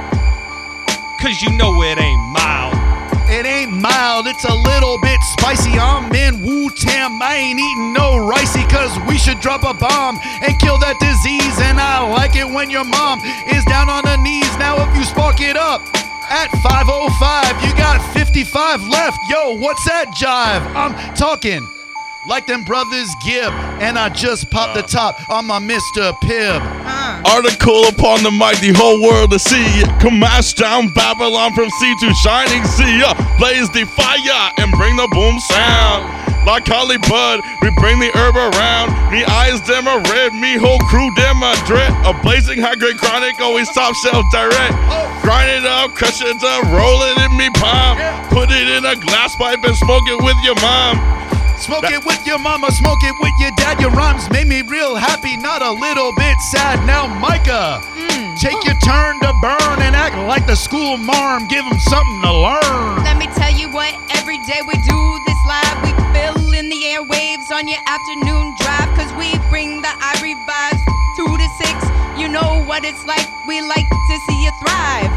Cause 1.20 1.40
you 1.40 1.50
know 1.56 1.80
it 1.82 1.98
ain't 1.98 2.20
mild. 2.32 2.71
It 3.32 3.46
ain't 3.46 3.72
mild, 3.72 4.26
it's 4.26 4.44
a 4.44 4.54
little 4.54 5.00
bit 5.00 5.18
spicy. 5.22 5.78
I'm 5.80 6.12
in 6.12 6.42
Wu-Tang. 6.42 7.18
I 7.22 7.36
ain't 7.36 7.58
eating 7.58 7.94
no 7.94 8.20
ricey, 8.20 8.68
cause 8.68 8.92
we 9.08 9.16
should 9.16 9.40
drop 9.40 9.64
a 9.64 9.72
bomb 9.72 10.20
and 10.42 10.52
kill 10.60 10.76
that 10.84 11.00
disease. 11.00 11.56
And 11.64 11.80
I 11.80 12.04
like 12.12 12.36
it 12.36 12.44
when 12.44 12.68
your 12.68 12.84
mom 12.84 13.20
is 13.48 13.64
down 13.64 13.88
on 13.88 14.04
her 14.04 14.20
knees. 14.20 14.52
Now, 14.58 14.84
if 14.84 14.94
you 14.94 15.04
spark 15.04 15.40
it 15.40 15.56
up 15.56 15.80
at 16.28 16.52
505, 16.60 17.64
you 17.64 17.72
got 17.74 18.04
55 18.12 18.86
left. 18.88 19.16
Yo, 19.30 19.56
what's 19.56 19.84
that 19.86 20.12
jive? 20.12 20.60
I'm 20.76 20.92
talking. 21.16 21.66
Like 22.28 22.46
them 22.46 22.64
brothers 22.64 23.08
Gibb, 23.24 23.50
and 23.80 23.98
I 23.98 24.10
just 24.10 24.50
popped 24.50 24.76
the 24.76 24.82
top 24.82 25.28
on 25.30 25.46
my 25.46 25.58
Mr. 25.58 26.12
Pibb. 26.20 26.60
Article 27.26 27.86
upon 27.88 28.22
the 28.22 28.30
mighty 28.30 28.72
whole 28.72 29.02
world 29.02 29.30
to 29.32 29.38
see. 29.38 29.82
Command 30.00 30.54
down 30.56 30.88
Babylon 30.88 31.52
from 31.54 31.70
sea 31.78 31.94
to 32.00 32.14
shining 32.14 32.64
sea. 32.64 33.02
Blaze 33.38 33.70
the 33.70 33.84
fire 33.84 34.50
and 34.58 34.72
bring 34.78 34.96
the 34.96 35.08
boom 35.12 35.38
sound. 35.40 36.06
Like 36.42 36.66
Holly 36.66 36.98
Bud, 37.06 37.38
we 37.62 37.70
bring 37.78 38.02
the 38.02 38.10
herb 38.18 38.34
around. 38.34 38.90
Me 39.14 39.22
eyes 39.22 39.62
them 39.62 39.86
are 39.86 40.02
red, 40.10 40.34
me 40.34 40.58
whole 40.58 40.82
crew 40.90 41.06
them 41.14 41.38
a 41.38 41.54
dread. 41.70 41.94
A 42.02 42.10
blazing 42.18 42.58
high 42.58 42.74
grade 42.74 42.98
chronic, 42.98 43.38
always 43.38 43.70
top 43.70 43.94
shelf 44.02 44.26
direct. 44.34 44.74
Grind 45.22 45.50
it 45.50 45.66
up, 45.66 45.94
crush 45.94 46.18
it 46.18 46.42
up, 46.42 46.62
roll 46.74 46.98
it 47.06 47.16
in 47.22 47.32
me 47.38 47.46
palm. 47.54 47.94
Put 48.34 48.50
it 48.50 48.66
in 48.66 48.82
a 48.82 48.96
glass 48.98 49.36
pipe 49.36 49.62
and 49.62 49.76
smoke 49.76 50.02
it 50.10 50.18
with 50.18 50.36
your 50.42 50.58
mom. 50.58 50.98
Smoke 51.62 51.94
it 51.94 52.04
with 52.04 52.18
your 52.26 52.42
mama, 52.42 52.72
smoke 52.74 52.98
it 53.06 53.14
with 53.22 53.30
your 53.38 53.54
dad. 53.54 53.78
Your 53.78 53.94
rhymes 53.94 54.26
made 54.34 54.48
me 54.50 54.62
real 54.66 54.98
happy, 54.98 55.36
not 55.36 55.62
a 55.62 55.70
little 55.70 56.10
bit 56.18 56.34
sad. 56.50 56.82
Now, 56.90 57.06
Micah, 57.06 57.78
mm. 57.94 58.34
take 58.42 58.58
your 58.66 58.74
turn 58.82 59.14
to 59.22 59.30
burn 59.38 59.78
and 59.78 59.94
act 59.94 60.18
like 60.26 60.42
the 60.50 60.58
school 60.58 60.96
marm. 60.98 61.46
Give 61.46 61.62
them 61.62 61.78
something 61.86 62.20
to 62.26 62.34
learn. 62.34 63.06
Let 63.06 63.14
me 63.14 63.30
tell 63.38 63.54
you 63.54 63.70
what, 63.70 63.94
every 64.18 64.42
day 64.42 64.58
we 64.66 64.74
do 64.74 64.98
this 65.22 65.40
live. 65.46 65.78
We 65.86 65.94
fill 66.10 66.50
in 66.50 66.66
the 66.66 66.82
airwaves 66.98 67.46
on 67.54 67.70
your 67.70 67.78
afternoon 67.86 68.58
drive. 68.58 68.90
Cause 68.98 69.14
we 69.14 69.30
bring 69.46 69.78
the 69.86 69.94
ivory 70.02 70.34
vibes 70.34 70.82
two 71.14 71.30
to 71.30 71.48
six. 71.62 71.78
You 72.18 72.26
know 72.26 72.66
what 72.66 72.82
it's 72.82 73.06
like. 73.06 73.30
We 73.46 73.62
like 73.62 73.86
to 73.86 74.16
see 74.26 74.38
you 74.42 74.50
thrive 74.66 75.14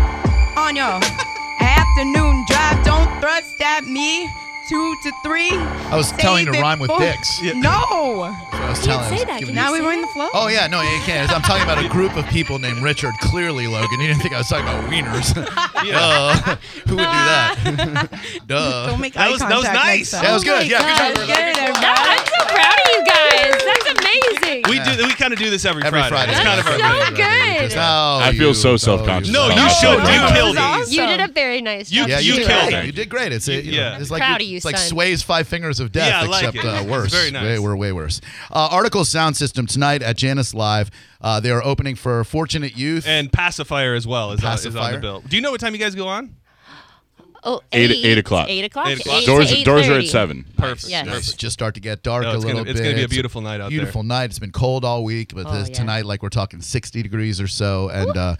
on 0.61 0.77
your 0.77 1.01
afternoon 1.57 2.45
drive. 2.45 2.85
Don't 2.85 3.09
thrust 3.17 3.57
at 3.65 3.89
me. 3.89 4.29
Two 4.67 4.95
to 5.03 5.11
three. 5.23 5.51
I 5.51 5.95
was 5.95 6.11
telling 6.13 6.47
you 6.47 6.51
to 6.51 6.59
rhyme 6.59 6.79
with 6.79 6.89
for- 6.89 6.97
dicks. 6.99 7.39
No. 7.53 7.69
I 7.71 8.67
was 8.69 8.79
telling 8.83 9.03
say 9.05 9.17
I 9.17 9.19
was 9.19 9.25
that. 9.25 9.41
Can 9.43 9.53
Now 9.53 9.71
we 9.71 9.79
were 9.81 9.91
in 9.93 10.01
the 10.01 10.07
flow. 10.07 10.27
Oh 10.33 10.47
yeah, 10.47 10.65
no, 10.65 10.81
you 10.81 10.99
can't. 11.05 11.31
I'm 11.31 11.43
talking 11.43 11.61
about 11.63 11.77
a 11.83 11.87
group 11.87 12.15
of 12.17 12.25
people 12.27 12.57
named 12.57 12.81
Richard. 12.81 13.13
Clearly, 13.21 13.67
Logan, 13.67 13.99
you 14.01 14.07
didn't 14.07 14.21
think 14.23 14.33
I 14.33 14.39
was 14.39 14.47
talking 14.49 14.65
about 14.65 14.89
wieners. 14.89 15.33
Duh. 15.35 16.55
Who 16.87 16.95
would 16.95 17.03
do 17.03 17.05
that? 17.05 18.09
Duh. 18.47 18.87
Don't 18.87 18.99
make 19.01 19.13
That 19.13 19.27
eye 19.27 19.31
was- 19.31 19.39
that 19.41 19.55
was 19.55 19.65
nice. 19.65 20.11
That 20.11 20.33
was 20.33 20.43
good. 20.43 20.67
Yeah, 20.67 20.79
good 20.81 21.15
job. 21.17 21.27
good. 21.27 21.57
Logan. 21.57 21.81
No, 21.81 21.93
I'm 21.93 22.25
so 22.25 22.45
proud 22.49 22.73
of 22.73 22.87
you 22.89 23.05
guys. 23.05 23.63
That's 23.63 23.99
amazing. 23.99 24.63
We 24.67 24.79
do. 24.81 25.05
We 25.05 25.13
kind 25.13 25.31
of 25.33 25.37
do 25.37 25.49
this 25.51 25.63
every, 25.65 25.83
Every 25.83 26.01
Friday. 26.03 26.31
It's 26.31 26.41
kind 26.41 26.59
of 26.59 26.65
our 26.65 26.77
That's 26.77 27.05
thing. 27.05 27.15
so 27.17 27.21
good. 27.21 27.61
Just 27.65 27.75
how 27.75 28.17
I 28.17 28.31
feel 28.33 28.53
so 28.55 28.71
oh, 28.73 28.77
self-conscious. 28.77 29.31
No, 29.31 29.47
you 29.49 29.69
should. 29.69 29.99
You 29.99 30.33
killed 30.33 30.55
That 30.57 30.85
it. 30.87 30.91
You 30.91 31.05
did 31.05 31.19
a 31.21 31.27
very 31.27 31.61
nice 31.61 31.91
You- 31.91 32.01
job. 32.01 32.09
Yeah, 32.09 32.19
you, 32.19 32.33
You 32.33 32.39
did 32.39 32.47
killed 32.47 32.69
great. 32.69 32.73
it. 32.79 32.85
You 32.85 32.91
did 32.91 33.09
great. 33.09 33.31
It's, 33.31 33.47
it, 33.47 33.65
Yeah. 33.65 33.99
it's 33.99 34.09
like 34.09 34.21
Proud 34.21 34.41
of 34.41 34.47
you, 34.47 34.54
it's 34.57 34.65
like 34.65 34.77
son. 34.77 34.87
Sway's 34.89 35.21
Five 35.23 35.47
Fingers 35.47 35.79
of 35.79 35.91
Death, 35.91 36.07
Yeah, 36.09 36.21
I 36.21 36.25
like 36.25 36.43
except 36.55 36.65
it. 36.65 36.67
uh, 36.69 36.81
It's 36.81 36.89
worse. 36.89 37.11
very 37.13 37.31
nice. 37.31 37.43
Way, 37.43 37.59
we're 37.59 37.75
way 37.75 37.91
worse. 37.91 38.21
Uh, 38.51 38.69
Artikal 38.69 39.05
Sound 39.05 39.35
System 39.37 39.67
tonight 39.67 40.01
at 40.01 40.17
Jannus 40.17 40.53
Live. 40.53 40.89
Uh, 41.21 41.39
they 41.39 41.51
are 41.51 41.63
opening 41.63 41.95
for 41.95 42.23
Fortunate 42.23 42.77
Youth. 42.77 43.05
And 43.07 43.31
pacifier 43.31 43.93
as 43.95 44.05
well 44.07 44.31
is, 44.31 44.43
on, 44.43 44.53
is 44.55 44.75
on 44.75 44.91
the 44.93 44.99
bill. 44.99 45.21
Do 45.27 45.35
you 45.35 45.41
know 45.41 45.51
what 45.51 45.59
time 45.61 45.73
you 45.73 45.79
guys 45.79 45.95
go 45.95 46.07
on? 46.07 46.35
Oh, 47.47 47.61
Eight- 47.71 47.91
eight 47.91 48.17
o'clock. 48.17 48.49
Eight 48.49 48.65
o'clock. 48.65 48.87
Eight 48.87 48.99
o'clock. 49.01 49.21
Eight 49.21 49.25
Doors, 49.27 49.51
to 49.53 49.63
doors 49.63 49.87
are 49.87 49.99
at 49.99 50.07
seven. 50.07 50.45
Perfect. 50.57 50.89
Yes. 50.89 51.05
It's 51.15 51.33
just 51.33 51.53
start 51.53 51.75
to 51.75 51.79
get 51.79 52.01
dark 52.01 52.23
No, 52.23 52.31
a 52.31 52.37
little 52.37 52.51
gonna- 52.53 52.63
bit. 52.63 52.71
it's 52.71 52.79
gonna 52.81 52.95
be 52.95 53.03
a 53.03 53.07
beautiful 53.07 53.41
night 53.41 53.55
out 53.61 53.69
there. 53.69 53.69
Beautiful 53.69 54.01
night. 54.01 54.25
It's 54.31 54.39
been 54.39 54.51
cold 54.51 54.83
all 54.83 55.03
week, 55.03 55.31
but 55.35 55.45
Oh, 55.45 55.53
this, 55.53 55.69
yeah. 55.69 55.75
tonight, 55.75 56.05
like 56.07 56.23
we're 56.23 56.29
talking 56.29 56.59
60 56.59 57.03
degrees 57.03 57.39
or 57.39 57.47
so. 57.47 57.89
And 57.89 58.17
uh, 58.17 58.35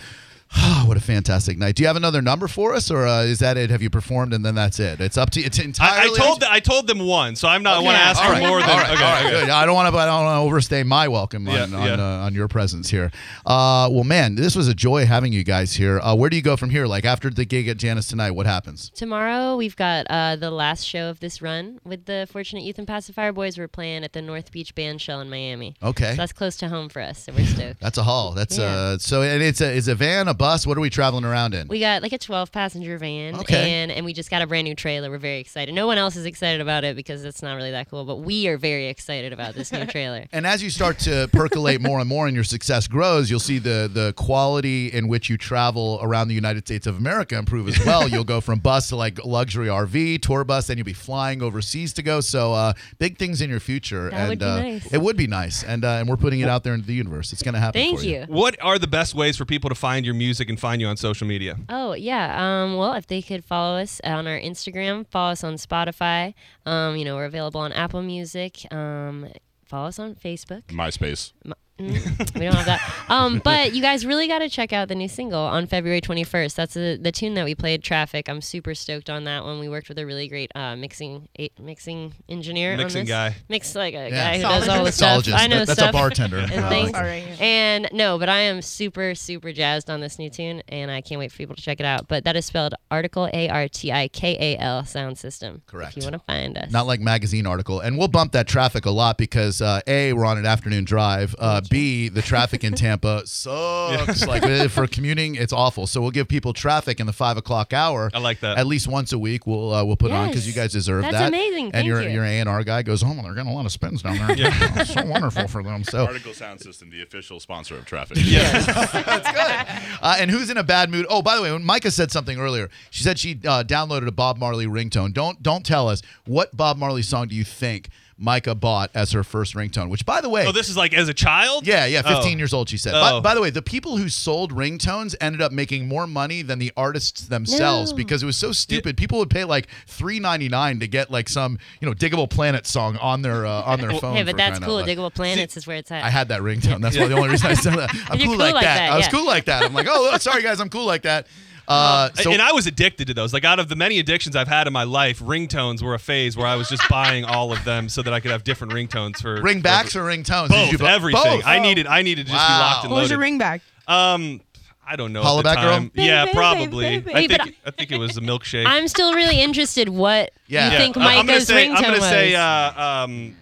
what 0.86 0.96
a 0.96 1.02
fantastic 1.02 1.58
night. 1.58 1.76
Do 1.76 1.84
you 1.84 1.88
have 1.88 1.96
another 1.96 2.22
number 2.22 2.48
for 2.48 2.74
us, 2.74 2.90
or 2.92 3.06
uh, 3.06 3.24
is 3.24 3.40
that 3.40 3.58
it? 3.58 3.70
Have 3.72 3.82
you 3.82 3.90
performed 3.90 4.34
and 4.34 4.46
then 4.46 4.56
that's 4.56 4.80
it? 4.80 5.02
It's 5.02 5.18
up 5.18 5.30
to 5.32 5.40
you. 5.42 5.48
it's 5.48 5.80
I, 5.80 6.04
I 6.04 6.08
told 6.16 6.40
th- 6.40 6.52
I 6.52 6.60
told 6.60 6.88
them 6.88 7.00
one, 7.00 7.36
so 7.36 7.48
I'm 7.48 7.62
not. 7.64 7.78
I 7.78 7.80
want 7.82 7.96
to 7.98 8.02
ask 8.02 8.22
All 8.22 8.28
for 8.28 8.34
right, 8.34 8.48
more 8.48 8.60
than. 8.62 8.70
all 8.70 8.78
right, 8.78 8.90
okay, 8.92 9.04
all 9.04 9.24
right, 9.24 9.30
good. 9.32 9.50
I 9.50 9.66
don't 9.66 9.76
want 9.76 9.94
to. 9.94 10.00
I 10.00 10.06
don't 10.06 10.24
want 10.24 10.38
to 10.38 10.42
overstay 10.48 10.84
my 10.84 11.08
welcome 11.08 11.48
Yeah, 11.48 11.64
on 11.64 11.74
on. 11.74 12.00
Uh, 12.00 12.04
on 12.26 12.34
your 12.36 12.48
presence 12.48 12.90
here. 12.90 13.12
Uh, 13.46 13.90
well, 13.92 14.04
man, 14.04 14.36
this 14.36 14.56
was 14.56 14.68
a 14.68 14.74
joy 14.74 15.06
having 15.06 15.34
you 15.34 15.44
guys 15.44 15.74
here. 15.74 16.00
Uh, 16.00 16.16
where 16.16 16.30
do 16.30 16.36
you 16.38 16.42
go 16.42 16.56
from 16.56 16.70
here? 16.70 16.86
Like 16.86 17.06
after 17.06 17.30
the 17.30 17.44
gig 17.46 17.68
at 17.68 17.78
Jannus 17.78 18.08
tonight, 18.08 18.32
what 18.32 18.46
happens? 18.46 18.92
Tomorrow 18.96 19.58
we've 19.58 19.76
got 19.76 20.06
uh, 20.10 20.36
the 20.38 20.52
last 20.52 20.84
show 20.84 21.10
of 21.10 21.20
this 21.20 21.42
run 21.42 21.80
with 21.84 22.06
the 22.06 22.28
Fortunate 22.32 22.64
Youth 22.64 22.78
and 22.78 22.88
Pacifier 22.88 23.34
Boys. 23.34 23.58
We're 23.58 23.68
playing 23.68 24.04
at 24.04 24.14
the 24.14 24.22
North 24.22 24.52
Beach 24.52 24.74
Band 24.76 25.02
Shell 25.02 25.22
in 25.22 25.30
Miami. 25.30 25.76
Okay. 25.84 26.12
So 26.12 26.18
that's 26.18 26.34
close 26.34 26.56
to 26.58 26.70
home 26.70 26.88
for 26.90 27.02
us, 27.02 27.24
so 27.26 27.34
we're 27.34 27.46
stoked. 27.56 27.82
That's 27.82 27.98
a 27.98 28.04
haul. 28.04 28.32
That's 28.32 28.58
Yeah. 28.58 28.66
uh. 28.66 28.98
So 29.00 29.22
and 29.24 29.42
it's 29.44 29.60
a 29.60 29.72
is 29.72 29.88
a 29.88 29.96
van, 29.96 30.28
a 30.28 30.35
bus. 30.36 30.68
What 30.68 30.78
are 30.78 30.82
we 30.82 30.90
traveling 30.90 31.26
around 31.26 31.54
in? 31.54 31.68
We 31.68 31.80
got 31.80 32.02
like 32.02 32.14
a 32.14 32.18
12 32.18 32.52
passenger 32.52 32.98
van, 32.98 33.36
Okay. 33.36 33.72
and 33.72 33.92
and 33.92 34.06
we 34.06 34.14
just 34.14 34.30
got 34.30 34.42
a 34.42 34.48
brand 34.48 34.66
new 34.66 34.76
trailer. 34.76 35.10
We're 35.10 35.18
very 35.18 35.40
excited. 35.40 35.74
No 35.74 35.88
one 35.88 35.98
else 35.98 36.16
is 36.16 36.26
excited 36.26 36.62
about 36.62 36.84
it 36.84 36.96
because 36.96 37.24
it's 37.26 37.42
not 37.42 37.56
really 37.56 37.72
that 37.72 37.90
cool, 37.90 38.06
but 38.06 38.18
we 38.18 38.48
are 38.48 38.58
very 38.58 38.88
excited 38.88 39.34
about 39.34 39.56
this 39.56 39.72
new 39.72 39.86
trailer. 39.96 40.26
And 40.32 40.46
as 40.46 40.62
you 40.62 40.70
start 40.70 41.00
to 41.00 41.30
percolate 41.32 41.82
more 41.82 42.00
and 42.00 42.10
more 42.10 42.28
and 42.28 42.36
your 42.36 42.44
success 42.44 42.88
grows, 42.88 43.30
you'll 43.30 43.40
see 43.40 43.60
the 43.60 43.90
the 43.92 44.14
quality 44.14 44.88
in 44.92 45.08
which 45.08 45.30
you 45.30 45.38
travel 45.38 46.00
around 46.02 46.28
the 46.28 46.36
United 46.36 46.66
States 46.66 46.86
of 46.88 46.98
America 46.98 47.38
improve 47.38 47.68
as 47.68 47.84
well. 47.86 48.08
you'll 48.08 48.24
go 48.24 48.42
from 48.42 48.60
bus 48.60 48.90
to 48.90 48.96
like 48.96 49.24
luxury 49.26 49.68
RV, 49.68 50.22
tour 50.22 50.44
bus, 50.44 50.68
then 50.68 50.78
you'll 50.78 50.86
be 50.86 50.94
flying 50.94 51.42
overseas 51.42 51.94
to 51.94 52.04
go. 52.04 52.20
So 52.22 52.54
uh, 52.54 52.74
big 53.00 53.18
things 53.18 53.42
in 53.42 53.50
your 53.50 53.60
future. 53.60 54.10
That 54.10 54.20
and 54.20 54.30
would 54.30 54.40
be 54.40 54.46
uh, 54.46 54.58
nice. 54.62 54.94
it 54.94 55.02
would 55.02 55.18
be 55.18 55.28
nice. 55.28 55.64
And 55.64 55.86
uh, 55.86 55.90
and 56.00 56.10
we're 56.10 56.18
putting 56.18 56.42
it 56.42 56.50
out 56.50 56.64
there 56.64 56.74
into 56.74 56.86
the 56.86 56.94
universe. 56.94 57.32
It's 57.34 57.42
gonna 57.44 57.60
happen. 57.60 57.80
Thank 57.82 58.00
for 58.00 58.06
you. 58.06 58.26
What 58.28 58.56
are 58.62 58.78
the 58.78 58.88
best 58.88 59.16
ways 59.16 59.38
for 59.38 59.46
people 59.46 59.70
to 59.70 59.76
find 59.76 60.06
your 60.06 60.16
music 60.16 60.25
and 60.50 60.60
find 60.60 60.82
you 60.82 60.88
on 60.88 60.98
social 60.98 61.28
media? 61.28 61.58
Oh 61.70 61.94
yeah. 61.94 62.64
Um, 62.64 62.78
well, 62.78 62.94
if 62.94 63.08
they 63.08 63.22
could 63.22 63.44
follow 63.44 63.78
us 63.78 64.02
on 64.04 64.28
our 64.28 64.40
Instagram, 64.40 65.08
follow 65.08 65.32
us 65.32 65.44
on 65.44 65.56
Spotify. 65.56 66.34
Um, 66.66 66.96
you 66.96 67.06
know, 67.06 67.16
we're 67.16 67.26
available 67.26 67.62
on 67.62 67.72
Apple 67.74 68.02
Music. 68.02 68.72
Um, 68.74 69.28
follow 69.66 69.88
us 69.88 70.00
on 70.00 70.16
Facebook. 70.16 70.64
MySpace. 70.68 71.34
Mm, 71.80 72.34
we 72.40 72.46
don't 72.46 72.56
have 72.56 72.66
that. 72.68 72.94
Um, 73.10 73.42
but 73.44 73.76
you 73.76 73.82
guys 73.82 74.06
really 74.06 74.28
got 74.30 74.40
to 74.40 74.48
check 74.48 74.72
out 74.72 74.88
the 74.88 74.96
new 74.96 75.10
single 75.10 75.42
on 75.42 75.68
February 75.68 76.00
21st. 76.00 76.56
That's 76.56 76.78
a, 76.78 76.96
the 76.96 77.12
tune 77.12 77.34
that 77.34 77.44
we 77.44 77.54
played, 77.54 77.84
"Traffic." 77.84 78.30
I'm 78.30 78.40
super 78.40 78.74
stoked 78.74 79.10
on 79.10 79.26
that 79.26 79.44
one. 79.44 79.60
We 79.60 79.68
worked 79.68 79.90
with 79.90 80.00
a 80.00 80.06
really 80.06 80.30
great 80.30 80.52
uh, 80.56 80.78
mixing 80.78 81.28
a, 81.38 81.50
mixing 81.60 82.14
engineer, 82.30 82.72
on 82.74 82.78
Mixing 82.78 83.02
this. 83.04 83.10
guy. 83.10 83.36
mix 83.50 83.76
like 83.76 83.94
a 83.94 84.10
Yeah. 84.10 84.10
guy 84.10 84.36
who 84.38 84.42
does 84.44 84.68
all 84.70 84.84
the 84.86 84.90
Mixologist. 84.90 85.24
stuff. 85.24 85.40
I 85.42 85.48
know 85.48 85.58
That- 85.60 85.68
that's 85.68 85.80
stuff. 85.80 85.90
a 85.90 85.94
bartender. 85.94 86.38
and 86.52 86.52
Uh, 86.54 86.70
things. 86.70 86.92
Sorry. 86.92 87.24
And 87.42 87.90
no, 87.92 88.18
but 88.20 88.30
I 88.30 88.40
am 88.40 88.62
super, 88.62 89.14
super 89.14 89.52
jazzed 89.52 89.90
on 89.90 90.00
this 90.00 90.18
new 90.18 90.30
tune, 90.30 90.64
and 90.70 90.90
I 90.90 91.02
can't 91.02 91.20
wait 91.20 91.32
for 91.34 91.38
people 91.38 91.56
to 91.58 91.62
check 91.62 91.82
it 91.82 91.86
out. 91.86 92.08
But 92.08 92.24
that 92.24 92.38
is 92.38 92.46
spelled 92.46 92.74
Artikal 92.90 93.30
A 93.34 93.50
R 93.50 93.68
T 93.68 93.92
I 93.92 94.08
K 94.08 94.38
A 94.40 94.58
L 94.62 94.86
Sound 94.86 95.18
System. 95.18 95.62
Correct. 95.68 95.92
If 95.92 95.98
you 95.98 96.10
want 96.10 96.14
to 96.22 96.26
find 96.26 96.58
us. 96.58 96.72
Not 96.72 96.88
like 96.88 97.02
magazine 97.02 97.46
article, 97.46 97.82
and 97.82 97.98
we'll 97.98 98.08
bump 98.08 98.32
that 98.32 98.48
traffic 98.48 98.86
a 98.86 98.92
lot 98.92 99.18
because 99.18 99.62
uh, 99.62 99.82
a 99.88 100.14
we're 100.14 100.24
on 100.26 100.38
an 100.38 100.46
afternoon 100.46 100.86
drive. 100.86 101.36
Uh, 101.38 101.62
B 101.70 102.10
the 102.10 102.22
traffic 102.22 102.64
in 102.64 102.74
Tampa 102.74 103.24
sucks. 103.26 104.26
Like 104.28 104.44
uh, 104.44 104.68
for 104.68 104.88
commuting, 104.88 105.36
it's 105.36 105.54
awful. 105.54 105.88
So 105.88 106.02
we'll 106.02 106.12
give 106.12 106.28
people 106.28 106.54
traffic 106.54 107.00
in 107.00 107.06
the 107.08 107.14
five 107.14 107.38
o'clock 107.38 107.74
hour. 107.74 108.10
I 108.14 108.20
like 108.20 108.40
that. 108.42 108.58
At 108.58 108.68
least 108.68 108.88
once 108.88 109.12
a 109.14 109.20
week, 109.20 109.46
we'll 109.48 109.74
uh, 109.74 109.84
we'll 109.84 109.96
put 109.98 110.12
on 110.12 110.28
because 110.28 110.48
you 110.48 110.54
guys 110.54 110.72
deserve 110.72 111.04
That's 111.04 111.14
that. 111.14 111.28
amazing. 111.30 111.66
And 111.66 111.74
Thank 111.74 111.86
your 111.88 112.02
you. 112.02 112.10
your 112.10 112.24
A 112.24 112.40
and 112.40 112.50
R 112.50 112.64
guy 112.64 112.82
goes, 112.84 113.04
oh, 113.04 113.08
well, 113.14 113.24
they're 113.24 113.34
getting 113.34 113.52
a 113.52 113.56
lot 113.56 113.66
of 113.66 113.72
spins 113.72 114.02
down 114.02 114.18
there. 114.18 114.36
It's 114.76 114.94
so 114.94 115.06
wonderful 115.06 115.48
for 115.48 115.64
them. 115.64 115.84
So 115.84 116.06
Artikal 116.08 116.34
Sound 116.34 116.62
System, 116.62 116.90
the 116.90 117.02
official 117.02 117.40
sponsor 117.40 117.76
of 117.76 117.86
traffic. 117.86 118.18
Yes, 118.20 118.66
that's 119.06 119.32
good. 119.32 120.00
Uh, 120.02 120.16
and 120.20 120.30
who's 120.32 120.50
in 120.50 120.58
a 120.58 120.64
bad 120.64 120.90
mood? 120.90 121.06
Oh, 121.10 121.22
by 121.22 121.36
the 121.36 121.42
way, 121.42 121.52
when 121.52 121.64
Micah 121.64 121.92
said 121.92 122.12
something 122.12 122.40
earlier, 122.40 122.70
she 122.90 123.04
said 123.04 123.18
she 123.20 123.40
uh, 123.46 123.64
downloaded 123.64 124.08
a 124.08 124.12
Bob 124.12 124.38
Marley 124.38 124.68
ringtone. 124.68 125.14
Don't 125.14 125.42
don't 125.42 125.66
tell 125.66 125.88
us 125.88 126.02
what 126.26 126.56
Bob 126.56 126.78
Marley 126.78 127.02
song 127.02 127.28
do 127.28 127.36
you 127.36 127.44
think 127.44 127.90
Micah 128.18 128.56
bought 128.56 128.92
as 128.94 129.12
her 129.12 129.24
first 129.24 129.56
ringtone? 129.56 129.90
Which, 129.90 130.06
by 130.06 130.22
the 130.22 130.30
way, 130.30 130.46
Oh, 130.48 130.52
this 130.54 130.70
is 130.70 130.78
like 130.78 130.94
as 130.94 131.10
a 131.10 131.14
child. 131.14 131.68
yeah, 131.68 131.86
yeah, 131.86 132.02
15 132.02 132.36
Oh. 132.36 132.38
years 132.38 132.54
old, 132.54 132.70
she 132.70 132.78
said. 132.78 132.94
By, 132.94 133.12
Oh. 133.12 133.22
by 133.22 133.36
the 133.36 133.42
way, 133.42 133.50
the 133.50 133.62
people 133.62 133.98
who 133.98 134.08
sold 134.08 134.54
ringtones 134.54 135.16
ended 135.20 135.42
up 135.42 135.52
making 135.52 135.88
more 135.88 136.08
money 136.08 136.42
than 136.42 136.58
the 136.60 136.72
artists 136.78 137.22
themselves 137.28 137.92
No. 137.92 137.98
because 137.98 138.24
it 138.24 138.26
was 138.26 138.38
so 138.38 138.52
stupid. 138.54 138.96
People 138.96 139.20
would 139.20 139.30
pay 139.30 139.44
like 139.44 139.68
$3.99 139.88 140.80
to 140.80 140.88
get 140.88 141.12
like 141.12 141.28
some, 141.28 141.58
you 141.82 141.88
know, 141.88 141.94
Digable 141.94 142.30
Planet 142.30 142.66
song 142.66 142.98
on 142.98 143.22
their 143.22 143.46
uh, 143.46 143.62
on 143.64 143.80
their 143.82 143.92
phone. 143.94 144.16
Hey, 144.16 144.22
for 144.22 144.28
but 144.28 144.38
that's 144.38 144.60
cool. 144.60 144.76
loud. 144.76 144.88
Digable 144.88 145.14
Planets 145.14 145.58
is 145.58 145.68
where 145.68 145.78
it's 145.78 145.92
at. 145.92 146.04
I 146.04 146.10
had 146.10 146.30
that 146.30 146.42
ringtone. 146.42 146.82
That's 146.82 146.98
why 146.98 147.08
the 147.08 147.16
only 147.16 147.30
reason 147.30 147.50
I 147.52 147.54
said 147.56 147.74
that. 147.74 147.90
I'm 148.10 148.18
You're 148.20 148.28
cool, 148.30 148.38
like, 148.38 148.62
that. 148.62 148.92
I 148.92 148.98
was 148.98 149.08
cool 149.10 149.26
like 149.26 149.46
that. 149.46 149.64
I'm 149.64 149.74
like, 149.74 149.88
oh, 149.90 150.18
sorry 150.20 150.42
guys, 150.42 150.60
I'm 150.60 150.70
cool 150.70 150.86
like 150.86 151.02
that. 151.04 151.28
Uh, 151.68 152.10
so 152.14 152.32
and 152.32 152.42
I 152.42 152.52
was 152.52 152.68
addicted 152.68 153.08
to 153.08 153.14
those. 153.14 153.34
Like 153.34 153.44
out 153.44 153.60
of 153.60 153.70
the 153.70 153.76
many 153.76 153.98
addictions 154.00 154.36
I've 154.36 154.48
had 154.48 154.68
in 154.68 154.74
my 154.74 154.84
life, 154.84 155.20
ringtones 155.20 155.82
were 155.82 155.94
a 155.96 156.00
phase 156.00 156.38
where 156.38 156.46
I 156.48 156.56
was 156.56 156.70
just 156.70 156.88
buying 156.90 157.26
all 157.26 157.52
of 157.52 157.64
them 157.64 157.90
so 157.90 158.02
that 158.04 158.14
I 158.14 158.20
could 158.20 158.32
have 158.32 158.44
different 158.44 158.74
ringtones 158.74 159.22
for 159.22 159.42
ringbacks 159.42 159.94
for 159.94 160.02
or 160.08 160.12
ringtones? 160.12 160.50
Did 160.50 160.56
both, 160.56 160.72
you 160.72 160.78
bo- 160.78 160.86
everything. 160.86 161.24
Both. 161.24 161.46
I 161.46 161.60
needed 161.60 161.88
I 161.88 162.02
needed 162.02 162.28
to 162.28 162.32
just 162.32 162.48
Wow. 162.48 162.56
be 162.58 162.60
locked 162.62 162.84
and 162.84 162.92
What 162.92 162.98
was 162.98 163.04
loaded. 163.06 163.12
your 163.14 163.20
ring 163.22 163.38
back? 163.38 163.62
Um, 163.88 164.42
I 164.88 164.96
don't 164.96 165.14
know. 165.14 165.22
at 165.22 165.24
the 165.24 165.50
Hollaback 165.50 165.56
girl? 165.62 165.72
time. 165.80 165.92
Yeah, 165.96 166.28
probably. 166.32 167.00
baby. 167.00 167.14
I 167.16 167.28
think 167.28 167.56
I 167.66 167.72
think 167.72 167.92
it 167.92 167.98
was 167.98 168.18
a 168.18 168.22
milkshake. 168.22 168.66
I'm 168.68 168.88
still 168.88 169.14
really 169.16 169.42
interested 169.42 169.90
what 169.90 170.32
Yeah. 170.48 170.68
you 170.68 170.72
Yeah, 170.74 170.78
think 170.78 170.98
Uh, 170.98 171.00
I'm 171.00 171.26
Micah's 171.26 171.48
say 171.48 171.66
ringtone 171.68 171.76
I'm 171.78 171.82
gonna 171.84 171.98
was. 171.98 172.04
say 172.10 172.36
uh, 172.36 173.04
um. 173.04 173.36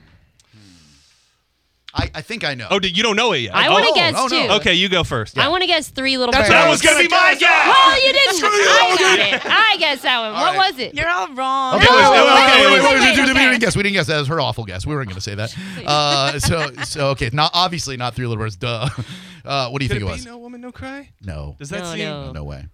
I, 1.95 2.09
I 2.15 2.21
think 2.21 2.43
I 2.43 2.55
know. 2.55 2.67
Oh, 2.71 2.79
do, 2.79 2.89
you 2.89 3.03
don't 3.03 3.15
know 3.15 3.33
it 3.33 3.39
yet? 3.39 3.55
I 3.55 3.69
want 3.69 3.85
to 3.85 3.91
oh, 3.91 3.95
guess 3.95 4.15
oh, 4.17 4.27
no, 4.27 4.47
too. 4.47 4.53
Okay, 4.55 4.73
you 4.73 4.89
go 4.89 5.03
first. 5.03 5.37
Yeah. 5.37 5.45
I 5.45 5.49
want 5.49 5.61
to 5.61 5.67
guess 5.67 5.89
three 5.89 6.17
little 6.17 6.31
That's 6.31 6.49
birds. 6.49 6.59
That 6.59 6.69
was 6.69 6.81
gonna 6.81 6.97
be 6.97 7.07
my 7.07 7.35
guess. 7.37 7.67
Well, 7.67 8.05
you 8.05 8.13
didn't. 8.13 8.43
I 8.43 8.95
got 8.99 9.19
it. 9.19 9.45
I 9.45 9.75
guess 9.77 10.01
that 10.01 10.19
one. 10.19 10.29
All 10.29 10.41
what 10.41 10.57
right. 10.57 10.71
was 10.71 10.79
it? 10.79 10.95
You're 10.95 11.09
all 11.09 11.31
wrong. 11.35 11.75
Okay, 11.75 11.85
no, 11.85 12.11
okay, 12.11 12.11
wait, 12.11 12.31
wait, 12.31 12.83
wait, 12.83 12.83
wait, 12.83 12.93
wait, 12.93 13.17
wait, 13.17 13.27
We 13.27 13.33
didn't 13.33 13.59
guess. 13.59 13.75
We 13.75 13.83
didn't 13.83 13.93
guess. 13.93 14.07
That 14.07 14.17
was 14.17 14.27
her 14.27 14.41
awful 14.41 14.65
guess. 14.65 14.87
We 14.87 14.95
weren't 14.95 15.09
gonna 15.09 15.21
say 15.21 15.35
that. 15.35 15.55
Uh, 15.85 16.39
so 16.39 16.71
so 16.85 17.07
okay, 17.09 17.29
not 17.33 17.51
obviously 17.53 17.97
not 17.97 18.15
three 18.15 18.25
little 18.25 18.41
birds. 18.41 18.55
Duh. 18.55 18.89
Uh, 19.45 19.67
what 19.69 19.79
do 19.79 19.85
you 19.85 19.89
Could 19.89 19.99
think 19.99 20.09
it, 20.09 20.13
it 20.13 20.15
was? 20.15 20.25
no 20.25 20.37
woman, 20.37 20.61
no 20.61 20.71
cry. 20.71 21.09
No. 21.21 21.57
Does 21.59 21.69
that 21.71 21.81
no, 21.81 21.91
seem? 21.91 22.05
No. 22.05 22.31
no 22.31 22.43
way. 22.45 22.65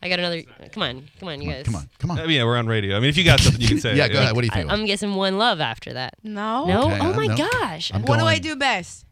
I 0.00 0.08
got 0.08 0.18
another. 0.20 0.42
Come 0.72 0.82
on, 0.84 1.04
come 1.18 1.28
on, 1.28 1.42
you 1.42 1.50
guys. 1.50 1.64
Come 1.64 1.74
on, 1.76 1.88
come 1.98 2.10
on. 2.12 2.18
I 2.20 2.26
mean, 2.26 2.36
yeah, 2.36 2.44
we're 2.44 2.56
on 2.56 2.66
radio. 2.68 2.96
I 2.96 3.00
mean, 3.00 3.08
if 3.10 3.16
you 3.16 3.24
got 3.24 3.40
something, 3.40 3.60
you 3.60 3.68
can 3.68 3.80
say. 3.80 3.96
Yeah, 3.96 4.06
it, 4.06 4.12
go 4.12 4.18
ahead. 4.20 4.34
What 4.34 4.42
do 4.42 4.46
you 4.46 4.52
I, 4.52 4.56
think? 4.58 4.70
I'm 4.70 4.86
guessing 4.86 5.14
one 5.14 5.38
love 5.38 5.60
after 5.60 5.94
that. 5.94 6.14
No. 6.22 6.66
No. 6.66 6.82
Okay, 6.86 6.98
oh 7.00 7.12
I 7.12 7.16
my 7.16 7.26
know. 7.26 7.36
gosh. 7.36 7.90
I'm 7.92 8.02
What 8.02 8.18
do 8.20 8.24
I 8.26 8.38
do 8.38 8.54
best? 8.56 9.04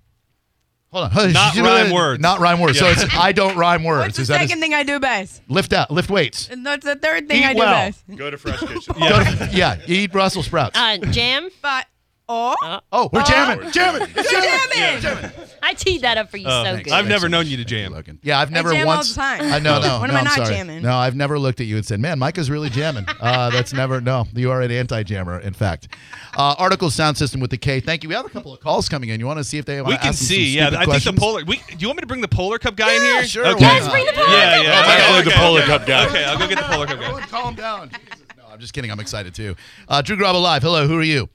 Hold 0.92 1.10
on. 1.16 1.32
Not 1.32 1.56
rhyme 1.56 1.90
words. 1.90 2.22
Not 2.22 2.38
rhyme 2.38 2.60
words. 2.60 2.78
So 2.78 2.86
it's 2.86 3.04
I 3.14 3.32
don't 3.32 3.56
rhyme 3.56 3.82
words. 3.84 4.04
What's 4.04 4.16
the 4.16 4.22
Is 4.22 4.28
that 4.28 4.40
second 4.40 4.60
thing 4.60 4.72
I 4.72 4.84
do 4.84 5.00
best? 5.00 5.42
lift 5.48 5.72
out, 5.72 5.90
lift 5.90 6.08
weights. 6.08 6.48
And 6.48 6.64
that's 6.64 6.84
the 6.84 6.94
third 6.94 7.28
thing 7.28 7.42
Eat 7.42 7.46
I 7.46 7.52
do 7.52 7.58
well. 7.58 7.72
best. 7.72 8.04
Go 8.16 8.30
to 8.30 8.38
Fresh 8.38 8.60
Kitchen. 8.60 8.94
Yeah. 8.98 9.48
Yeah, 9.52 9.76
eat 9.86 10.12
Brussels 10.12 10.46
sprouts. 10.46 10.78
Uh, 10.78 10.98
jam. 11.10 11.48
But 11.60 11.86
oh, 12.28 12.80
oh, 12.92 13.08
we're 13.12 13.22
jamming, 13.22 13.70
jamming, 13.70 14.08
it's 14.14 14.30
jamming. 14.30 15.00
jamming. 15.00 15.30
I 15.62 15.74
teed 15.74 16.02
that 16.02 16.16
up 16.18 16.30
for 16.30 16.36
you 16.36 16.46
Oh, 16.46 16.64
so 16.64 16.72
thanks. 16.74 16.84
good. 16.84 16.92
I've 16.92 17.08
never 17.08 17.22
so 17.26 17.28
known 17.28 17.46
you 17.46 17.56
to 17.56 17.64
jam. 17.64 17.92
Logan. 17.92 18.18
Yeah, 18.22 18.38
I've 18.38 18.50
never 18.50 18.70
jam 18.72 18.86
all 18.88 18.96
once. 18.96 19.08
the 19.14 19.20
time. 19.20 19.40
I 19.42 19.58
know, 19.58 19.80
no, 19.80 20.00
When 20.00 20.10
no, 20.10 20.16
am 20.16 20.16
I 20.16 20.18
I'm 20.18 20.24
not 20.24 20.32
sorry. 20.36 20.48
jamming? 20.54 20.82
No, 20.82 20.94
I've 20.96 21.16
never 21.16 21.38
looked 21.38 21.60
at 21.60 21.66
you 21.66 21.76
and 21.76 21.84
said, 21.84 21.98
"Man, 22.00 22.18
Micah's 22.18 22.50
really 22.50 22.70
jamming." 22.70 23.06
Uh, 23.20 23.50
that's 23.50 23.72
never. 23.72 24.00
No, 24.00 24.26
you 24.34 24.50
are 24.50 24.60
an 24.60 24.70
anti-jammer. 24.70 25.40
In 25.40 25.52
fact, 25.54 25.88
uh, 26.36 26.54
Artikal 26.56 26.90
Sound 26.92 27.16
System 27.16 27.40
with 27.40 27.50
the 27.50 27.56
K. 27.56 27.80
Thank 27.80 28.02
you. 28.02 28.08
We 28.08 28.14
have 28.14 28.26
a 28.26 28.28
couple 28.28 28.52
of 28.52 28.60
calls 28.60 28.88
coming 28.88 29.08
in. 29.08 29.18
You 29.20 29.26
want 29.26 29.38
to 29.38 29.44
see 29.44 29.58
if 29.58 29.64
they? 29.64 29.76
We 29.76 29.82
wanna 29.82 29.98
can 29.98 30.08
ask 30.10 30.18
see. 30.18 30.54
Yeah, 30.54 30.68
stupid 30.68 30.88
I 30.88 30.98
think 30.98 31.16
the 31.16 31.20
polar. 31.20 31.44
We, 31.44 31.56
do 31.56 31.76
you 31.78 31.88
want 31.88 31.96
me 31.96 32.00
to 32.02 32.06
bring 32.06 32.20
the 32.20 32.28
Polar 32.28 32.58
Cup 32.58 32.76
guy 32.76 32.94
in 32.94 33.02
here? 33.02 33.24
sure, 33.24 33.46
Okay. 33.48 33.64
why 33.64 33.72
Yes, 33.76 33.88
bring 33.88 34.06
the 34.06 34.12
Polar 34.12 34.28
Yeah, 34.36 34.54
Cup 34.56 34.64
yeah. 34.64 34.72
guy. 34.72 34.78
okay, 34.80 34.96
Definitely 34.98 35.24
the 35.32 35.38
Polar. 35.38 35.62
Cup 35.62 35.86
guy. 35.86 36.06
Okay, 36.06 36.24
I'll 36.24 36.38
go 36.38 36.46
get 36.48 36.58
the 36.58 36.64
Polar 36.64 36.86
Cup 36.86 36.98
guy. 36.98 37.04
Everyone 37.04 37.22
calm 37.28 37.54
down. 37.54 37.90
Jesus. 37.90 38.24
No, 38.36 38.44
I'm 38.52 38.58
just 38.60 38.72
kidding. 38.74 38.90
I'm 38.90 39.00
excited 39.00 39.34
too. 39.34 39.56
Uh, 39.88 40.02
Drew 40.02 40.16
Garabo 40.16 40.34
alive. 40.34 40.62
Hello. 40.62 40.86
Who 40.86 40.96
are 40.98 41.02
you? 41.02 41.28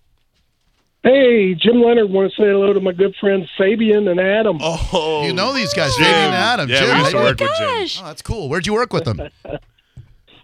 Hey, 1.03 1.55
Jim 1.55 1.81
Leonard 1.81 2.11
want 2.11 2.31
to 2.31 2.35
say 2.41 2.47
hello 2.47 2.73
to 2.73 2.79
my 2.79 2.91
good 2.91 3.15
friends 3.19 3.49
Fabian 3.57 4.07
and 4.07 4.19
Adam. 4.19 4.59
Oh, 4.61 5.23
You 5.25 5.33
know 5.33 5.51
these 5.51 5.73
guys, 5.73 5.95
Jim. 5.95 6.05
Fabian 6.05 6.25
and 6.25 6.35
Adam. 6.35 6.69
Yeah, 6.69 6.79
Jim, 6.79 6.89
we 6.89 6.97
used 6.99 7.11
to 7.11 7.17
you- 7.17 7.23
work 7.23 7.39
with 7.39 7.49
Jim. 7.57 7.67
Gosh. 7.79 8.01
Oh, 8.01 8.05
that's 8.05 8.21
cool. 8.21 8.49
Where'd 8.49 8.67
you 8.67 8.73
work 8.73 8.93
with 8.93 9.05
them? 9.05 9.21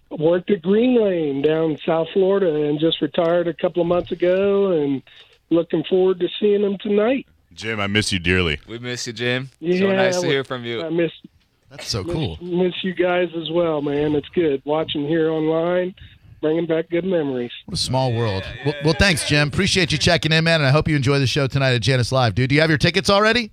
Worked 0.09 0.49
at 0.51 0.61
Green 0.61 0.99
Lane 1.03 1.41
down 1.41 1.71
in 1.71 1.77
South 1.85 2.07
Florida 2.13 2.63
and 2.67 2.79
just 2.79 3.01
retired 3.01 3.47
a 3.47 3.53
couple 3.53 3.81
of 3.81 3.87
months 3.87 4.11
ago 4.11 4.71
and 4.71 5.03
looking 5.49 5.83
forward 5.83 6.19
to 6.21 6.27
seeing 6.39 6.61
them 6.61 6.77
tonight. 6.79 7.27
Jim, 7.53 7.79
I 7.81 7.87
miss 7.87 8.11
you 8.13 8.17
dearly. 8.17 8.59
We 8.67 8.79
miss 8.79 9.05
you, 9.05 9.13
Jim. 9.13 9.49
Yeah, 9.59 9.79
so 9.79 9.91
nice 9.91 10.21
to 10.21 10.27
hear 10.27 10.43
from 10.45 10.63
you. 10.63 10.81
I 10.81 10.89
miss 10.89 11.11
That's 11.69 11.87
so 11.89 12.03
cool. 12.05 12.37
miss 12.41 12.73
you 12.83 12.93
guys 12.93 13.27
as 13.35 13.51
well, 13.51 13.81
man. 13.81 14.15
It's 14.15 14.29
good 14.29 14.61
watching 14.63 15.05
here 15.07 15.29
online, 15.29 15.93
bringing 16.41 16.65
back 16.65 16.89
good 16.89 17.03
memories. 17.05 17.51
What 17.65 17.75
a 17.75 17.81
small 17.81 18.13
world. 18.13 18.43
Well, 18.65 18.75
well, 18.83 18.95
thanks, 18.97 19.27
Jim. 19.27 19.47
Appreciate 19.47 19.91
you 19.91 19.97
checking 19.97 20.31
in, 20.31 20.43
man, 20.43 20.61
and 20.61 20.67
I 20.67 20.71
hope 20.71 20.87
you 20.87 20.95
enjoy 20.95 21.19
the 21.19 21.27
show 21.27 21.47
tonight 21.47 21.73
at 21.73 21.81
Jannus 21.81 22.11
Live, 22.11 22.35
dude. 22.35 22.49
Do 22.49 22.55
you 22.55 22.61
have 22.61 22.69
your 22.69 22.77
tickets 22.77 23.09
already? 23.09 23.51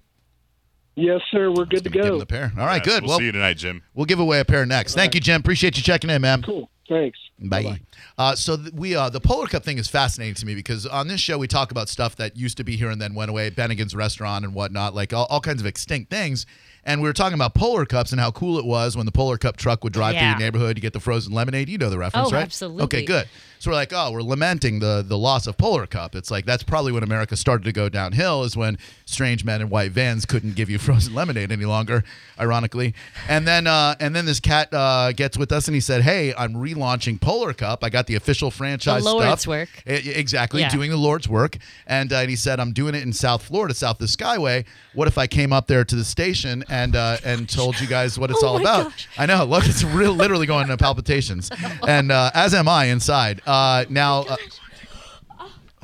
Yes, 0.96 1.20
sir. 1.30 1.50
We're 1.50 1.64
good 1.64 1.82
to 1.84 1.90
go. 1.90 1.94
Give 1.94 2.04
them 2.04 2.12
go. 2.14 2.18
the 2.20 2.26
pair. 2.26 2.52
All 2.58 2.66
right, 2.66 2.76
Yeah, 2.76 2.92
good. 2.92 3.02
We'll, 3.02 3.10
well, 3.10 3.18
see 3.18 3.24
you 3.26 3.32
tonight, 3.32 3.54
Jim. 3.56 3.82
we'll 3.94 4.06
give 4.06 4.20
away 4.20 4.40
a 4.40 4.44
pair 4.44 4.64
next. 4.64 4.94
Thank 4.94 5.14
you, 5.14 5.20
Jim. 5.20 5.40
Appreciate 5.40 5.76
you 5.76 5.82
checking 5.82 6.10
in, 6.10 6.22
man. 6.22 6.42
Cool. 6.42 6.70
Thanks. 6.88 7.18
Bye. 7.40 7.80
Uh, 8.16 8.34
so 8.36 8.56
th- 8.56 8.72
we 8.74 8.94
uh, 8.94 9.08
the 9.08 9.20
Polar 9.20 9.46
Cup 9.46 9.64
thing 9.64 9.78
is 9.78 9.88
fascinating 9.88 10.34
to 10.34 10.46
me 10.46 10.54
because 10.54 10.86
on 10.86 11.08
this 11.08 11.20
show 11.20 11.38
we 11.38 11.48
talk 11.48 11.70
about 11.70 11.88
stuff 11.88 12.14
that 12.16 12.36
used 12.36 12.56
to 12.58 12.64
be 12.64 12.76
here 12.76 12.90
and 12.90 13.00
then 13.00 13.14
went 13.14 13.30
away, 13.30 13.50
Bennigan's 13.50 13.94
restaurant 13.94 14.44
and 14.44 14.54
whatnot, 14.54 14.94
like 14.94 15.12
all, 15.12 15.26
all 15.30 15.40
kinds 15.40 15.60
of 15.60 15.66
extinct 15.66 16.10
things. 16.10 16.46
And 16.86 17.00
we 17.00 17.08
were 17.08 17.12
talking 17.14 17.34
about 17.34 17.54
Polar 17.54 17.86
Cups 17.86 18.12
and 18.12 18.20
how 18.20 18.30
cool 18.30 18.58
it 18.58 18.64
was 18.64 18.96
when 18.96 19.06
the 19.06 19.12
Polar 19.12 19.38
Cup 19.38 19.56
truck 19.56 19.82
would 19.84 19.92
drive 19.92 20.16
through 20.16 20.28
your 20.28 20.38
neighborhood. 20.38 20.76
You 20.76 20.82
get 20.82 20.92
the 20.92 21.00
frozen 21.00 21.32
lemonade. 21.32 21.68
You 21.68 21.78
know 21.78 21.88
the 21.90 21.98
reference, 21.98 22.28
Oh, 22.28 22.34
right? 22.34 22.42
absolutely. 22.42 22.84
Okay, 22.84 23.04
good. 23.04 23.26
So 23.58 23.70
we're 23.70 23.76
like, 23.76 23.94
oh, 23.94 24.12
we're 24.12 24.20
lamenting 24.20 24.80
the 24.80 25.02
the 25.06 25.16
loss 25.16 25.46
of 25.46 25.56
Polar 25.56 25.86
Cup. 25.86 26.14
It's 26.14 26.30
like 26.30 26.44
that's 26.44 26.62
probably 26.62 26.92
when 26.92 27.02
America 27.02 27.34
started 27.34 27.64
to 27.64 27.72
go 27.72 27.88
downhill 27.88 28.42
is 28.44 28.54
when 28.54 28.76
strange 29.06 29.42
men 29.42 29.62
in 29.62 29.70
white 29.70 29.90
vans 29.92 30.26
couldn't 30.26 30.54
give 30.54 30.68
you 30.68 30.76
frozen 30.86 31.14
lemonade 31.14 31.50
any 31.50 31.64
longer, 31.64 32.04
ironically. 32.38 32.92
And 33.26 33.48
then 33.48 33.66
uh, 33.66 33.94
and 34.00 34.14
then 34.14 34.26
this 34.26 34.38
cat 34.40 34.68
uh, 34.74 35.12
gets 35.12 35.38
with 35.38 35.50
us 35.52 35.66
and 35.66 35.74
he 35.74 35.80
said, 35.80 36.02
hey, 36.02 36.34
I'm 36.34 36.52
relaunching 36.52 37.18
Polar 37.18 37.54
Cup. 37.54 37.82
I 37.82 37.88
got 37.88 38.06
the 38.06 38.16
official 38.16 38.50
franchise 38.50 39.02
The 39.04 39.10
Lord's 39.10 39.42
stuff. 39.42 39.46
work. 39.48 39.68
E- 39.86 40.10
exactly, 40.10 40.60
Yeah. 40.60 40.68
doing 40.68 40.90
the 40.90 40.98
Lord's 40.98 41.26
work. 41.28 41.56
And, 41.86 42.12
uh, 42.12 42.16
and 42.16 42.28
he 42.28 42.36
said, 42.36 42.60
I'm 42.60 42.72
doing 42.72 42.94
it 42.94 43.02
in 43.02 43.14
South 43.14 43.42
Florida, 43.44 43.72
south 43.72 43.92
of 43.98 43.98
the 44.00 44.06
Skyway. 44.06 44.66
What 44.92 45.08
if 45.08 45.16
I 45.16 45.26
came 45.26 45.54
up 45.54 45.68
there 45.68 45.84
to 45.84 45.96
the 45.96 46.04
station 46.04 46.64
and 46.74 46.96
uh, 46.96 47.16
and 47.24 47.48
told 47.48 47.78
you 47.80 47.86
guys 47.86 48.18
what 48.18 48.30
it's 48.30 48.42
Oh 48.42 48.48
all 48.48 48.60
about? 48.60 48.84
gosh. 48.90 49.08
I 49.16 49.26
know. 49.26 49.44
Look, 49.44 49.64
it's 49.66 49.84
real, 49.84 50.12
literally 50.12 50.46
going 50.46 50.64
into 50.64 50.76
palpitations, 50.76 51.50
and 51.88 52.10
uh, 52.10 52.30
as 52.34 52.52
am 52.54 52.68
I 52.68 52.86
inside. 52.86 53.40
Uh, 53.46 53.84
now. 53.88 54.22
Uh, 54.22 54.36